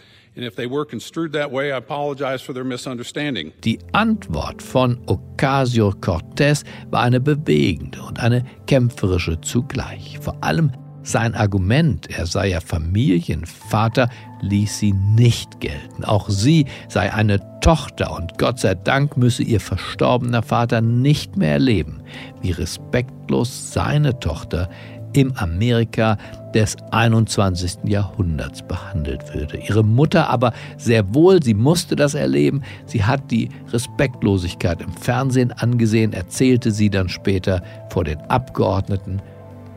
Die 3.64 3.78
Antwort 3.92 4.60
von 4.60 4.98
Ocasio-Cortez 5.06 6.62
war 6.90 7.00
eine 7.00 7.20
bewegende 7.20 8.02
und 8.02 8.20
eine 8.20 8.44
kämpferische 8.66 9.40
zugleich. 9.40 10.18
Vor 10.20 10.36
allem 10.44 10.72
sein 11.02 11.34
Argument, 11.34 12.10
er 12.10 12.26
sei 12.26 12.48
ja 12.48 12.60
Familienvater, 12.60 14.10
ließ 14.42 14.78
sie 14.78 14.92
nicht 14.92 15.60
gelten. 15.60 16.04
Auch 16.04 16.28
sie 16.28 16.66
sei 16.88 17.14
eine 17.14 17.40
Tochter 17.60 18.14
und 18.14 18.36
Gott 18.38 18.58
sei 18.58 18.74
Dank 18.74 19.16
müsse 19.16 19.42
ihr 19.42 19.60
verstorbener 19.60 20.42
Vater 20.42 20.82
nicht 20.82 21.36
mehr 21.36 21.52
erleben, 21.52 22.02
wie 22.42 22.50
respektlos 22.50 23.72
seine 23.72 24.20
Tochter 24.20 24.68
im 25.16 25.32
Amerika 25.36 26.18
des 26.54 26.76
21. 26.90 27.78
Jahrhunderts 27.84 28.62
behandelt 28.62 29.34
würde. 29.34 29.58
Ihre 29.58 29.82
Mutter 29.82 30.28
aber 30.28 30.52
sehr 30.76 31.14
wohl, 31.14 31.42
sie 31.42 31.54
musste 31.54 31.96
das 31.96 32.14
erleben. 32.14 32.62
Sie 32.84 33.02
hat 33.02 33.30
die 33.30 33.48
Respektlosigkeit 33.72 34.82
im 34.82 34.92
Fernsehen 34.92 35.52
angesehen, 35.52 36.12
erzählte 36.12 36.70
sie 36.70 36.90
dann 36.90 37.08
später 37.08 37.62
vor 37.90 38.04
den 38.04 38.20
Abgeordneten. 38.28 39.20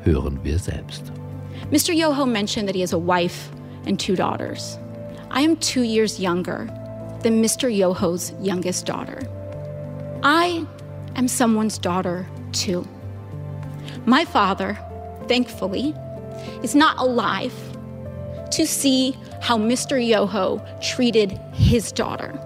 Hören 0.03 0.39
wir 0.43 0.59
selbst. 0.59 1.11
Mr. 1.71 1.93
Yoho 1.93 2.25
mentioned 2.25 2.67
that 2.67 2.75
he 2.75 2.81
has 2.81 2.93
a 2.93 2.97
wife 2.97 3.49
and 3.85 3.99
two 3.99 4.15
daughters. 4.15 4.77
I 5.31 5.41
am 5.41 5.57
two 5.59 5.83
years 5.83 6.19
younger 6.19 6.67
than 7.23 7.41
Mr. 7.41 7.69
Yoho's 7.69 8.33
youngest 8.41 8.87
daughter. 8.87 9.19
I 10.23 10.65
am 11.15 11.27
someone's 11.27 11.77
daughter 11.79 12.25
too. 12.51 12.85
My 14.05 14.25
father 14.25 14.77
thankfully, 15.29 15.95
is 16.63 16.75
not 16.75 16.97
alive 16.97 17.53
to 18.51 18.67
see 18.67 19.15
how 19.41 19.57
Mr. 19.57 20.05
Yoho 20.05 20.61
treated 20.81 21.31
his 21.53 21.91
daughter. 21.93 22.37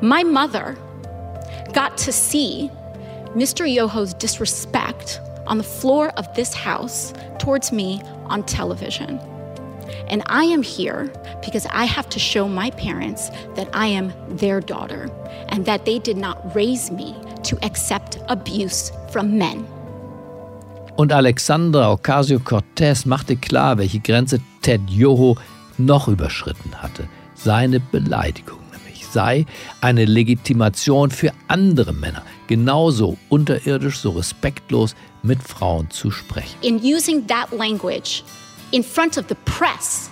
My 0.00 0.22
mother 0.22 0.76
got 1.72 1.96
to 1.98 2.12
see 2.12 2.70
Mr. 3.34 3.70
Yoho's 3.70 4.14
disrespect 4.14 5.20
on 5.46 5.58
the 5.58 5.64
floor 5.64 6.10
of 6.10 6.32
this 6.34 6.54
house 6.54 7.12
towards 7.38 7.72
me 7.72 8.00
on 8.26 8.44
television. 8.44 9.18
And 10.08 10.22
I 10.26 10.44
am 10.44 10.62
here 10.62 11.12
because 11.44 11.66
I 11.66 11.84
have 11.84 12.08
to 12.10 12.18
show 12.18 12.48
my 12.48 12.70
parents 12.72 13.30
that 13.54 13.68
I 13.72 13.86
am 13.86 14.12
their 14.36 14.60
daughter 14.60 15.10
and 15.48 15.64
that 15.66 15.84
they 15.84 15.98
did 15.98 16.16
not 16.16 16.54
raise 16.54 16.90
me 16.90 17.16
to 17.44 17.58
accept 17.64 18.18
abuse 18.28 18.92
from 19.10 19.38
men. 19.38 19.66
Und 20.96 21.12
Alexandra 21.12 21.92
Ocasio-Cortez 21.92 23.04
machte 23.04 23.36
klar, 23.36 23.76
welche 23.76 24.00
Grenze 24.00 24.40
Ted 24.62 24.80
Yoho 24.88 25.36
noch 25.76 26.08
überschritten 26.08 26.74
hatte. 26.82 27.06
Seine 27.34 27.80
Beleidigung 27.80 28.60
nämlich 28.72 29.06
sei 29.06 29.44
eine 29.80 30.06
Legitimation 30.06 31.10
für 31.10 31.32
andere 31.48 31.92
Männer, 31.92 32.22
genauso 32.46 33.18
unterirdisch, 33.28 33.98
so 33.98 34.10
respektlos 34.10 34.94
mit 35.22 35.42
Frauen 35.42 35.90
zu 35.90 36.10
sprechen. 36.10 36.56
In 36.62 36.76
using 36.76 37.26
that 37.26 37.52
language 37.52 38.22
in 38.72 38.82
front 38.82 39.18
of 39.18 39.26
the 39.28 39.36
press, 39.44 40.10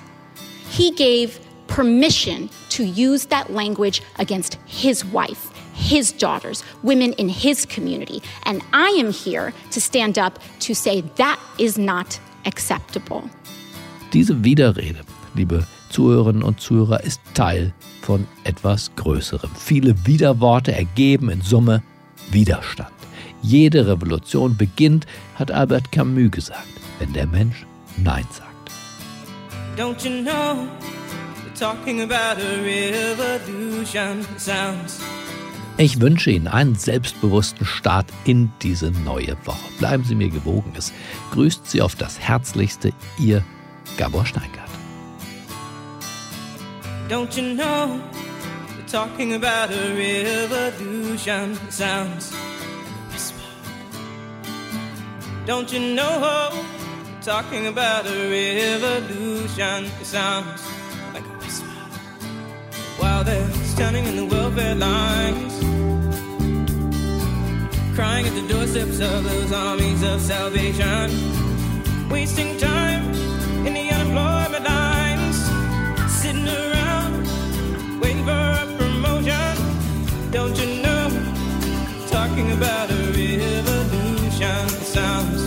he 0.70 0.90
gave 0.90 1.40
permission 1.66 2.50
to 2.68 2.82
use 2.82 3.26
that 3.28 3.48
language 3.50 4.02
against 4.18 4.58
his 4.66 5.02
wife 5.12 5.53
his 5.74 6.12
daughters, 6.12 6.64
women 6.82 7.12
in 7.14 7.28
his 7.28 7.66
community. 7.66 8.22
And 8.44 8.62
I 8.72 8.96
am 8.98 9.12
here 9.12 9.52
to 9.70 9.80
stand 9.80 10.18
up 10.18 10.38
to 10.60 10.74
say 10.74 11.02
that 11.16 11.38
is 11.58 11.76
not 11.76 12.18
acceptable. 12.46 13.28
Diese 14.12 14.44
Widerrede, 14.44 15.00
liebe 15.34 15.66
Zuhörerinnen 15.90 16.42
und 16.42 16.60
Zuhörer, 16.60 17.02
ist 17.02 17.20
Teil 17.34 17.72
von 18.02 18.26
etwas 18.44 18.90
Größerem. 18.96 19.50
Viele 19.56 20.06
Widerworte 20.06 20.72
ergeben 20.72 21.30
in 21.30 21.40
Summe 21.40 21.82
Widerstand. 22.30 22.90
Jede 23.42 23.86
Revolution 23.86 24.56
beginnt, 24.56 25.06
hat 25.34 25.50
Albert 25.50 25.92
Camus 25.92 26.30
gesagt, 26.30 26.66
wenn 26.98 27.12
der 27.12 27.26
Mensch 27.26 27.66
Nein 27.96 28.26
sagt. 28.30 28.50
Don't 29.76 30.04
you 30.04 30.22
know, 30.22 30.68
talking 31.54 32.02
about 32.02 32.40
a 32.40 32.62
revolution 32.62 34.24
sounds 34.38 35.00
ich 35.76 36.00
wünsche 36.00 36.30
Ihnen 36.30 36.46
einen 36.46 36.74
selbstbewussten 36.74 37.66
Start 37.66 38.06
in 38.24 38.52
diese 38.62 38.90
neue 38.90 39.36
Woche. 39.44 39.64
Bleiben 39.78 40.04
Sie 40.04 40.14
mir 40.14 40.28
gewogen. 40.28 40.72
Es 40.76 40.92
grüßt 41.32 41.68
Sie 41.68 41.82
auf 41.82 41.96
das 41.96 42.18
Herzlichste, 42.18 42.92
Ihr 43.18 43.44
Gabor 43.96 44.26
Steingart. 44.26 44.70
Don't 47.08 47.36
you 47.36 47.54
know, 47.54 48.00
we're 48.76 48.86
talking 48.90 49.34
about 49.34 49.70
a 49.70 49.94
revolution 49.94 51.58
sounds 51.70 52.32
Don't 55.46 55.70
you 55.70 55.94
know, 55.94 56.52
we're 57.04 57.20
talking 57.20 57.66
about 57.66 58.06
a 58.06 58.30
revolution 58.30 59.90
sounds 60.02 60.73
Standing 63.74 64.06
in 64.06 64.16
the 64.16 64.24
welfare 64.24 64.76
lines 64.76 65.52
crying 67.96 68.24
at 68.24 68.34
the 68.34 68.46
doorsteps 68.48 69.00
of 69.00 69.24
those 69.24 69.52
armies 69.52 70.02
of 70.04 70.20
salvation, 70.20 71.10
wasting 72.08 72.56
time 72.58 73.04
in 73.66 73.74
the 73.74 73.90
unemployment 73.90 74.64
lines, 74.64 75.36
sitting 76.08 76.46
around 76.46 77.26
waiting 78.00 78.24
for 78.24 78.30
a 78.30 78.64
promotion. 78.78 79.56
Don't 80.30 80.56
you 80.56 80.82
know? 80.82 81.08
Talking 82.10 82.52
about 82.52 82.90
a 82.90 83.00
revolution 83.18 84.68
sounds. 84.94 85.42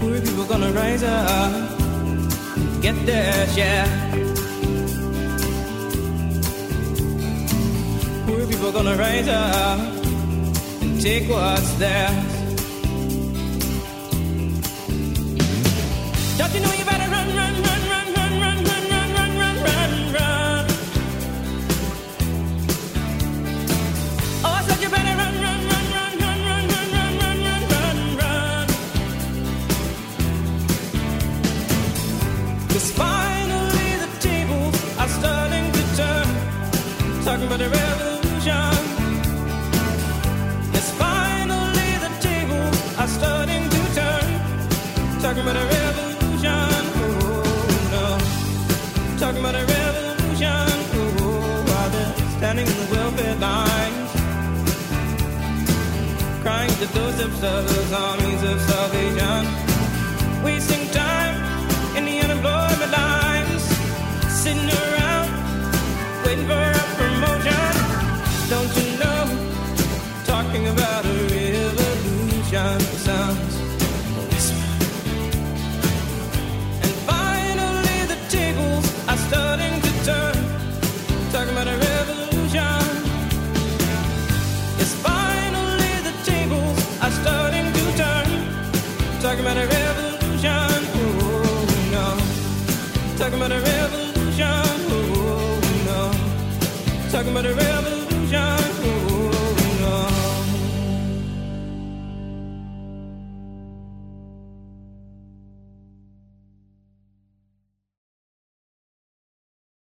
Poor 0.00 0.18
people 0.22 0.46
gonna 0.46 0.72
rise 0.72 1.02
up, 1.02 1.52
and 2.56 2.82
get 2.82 2.96
their 3.04 3.46
share. 3.48 4.29
Poor 8.60 8.72
people 8.72 8.82
gonna 8.82 8.98
rise 8.98 9.26
up 9.26 9.78
and 10.82 11.00
take 11.00 11.30
what's 11.30 11.72
theirs. 11.74 12.12
Don't 16.36 16.54
you 16.54 16.60
know 16.60 16.79
the 56.80 56.98
doorsteps 56.98 57.42
of 57.42 57.68
those 57.68 57.92
armies 57.92 58.42
of 58.42 58.58
salvation. 58.62 59.40
Wasting 60.42 60.88
time 60.88 61.36
in 61.94 62.06
the 62.06 62.20
unemployment 62.20 62.90
lines. 62.90 63.62
Sitting 64.32 64.89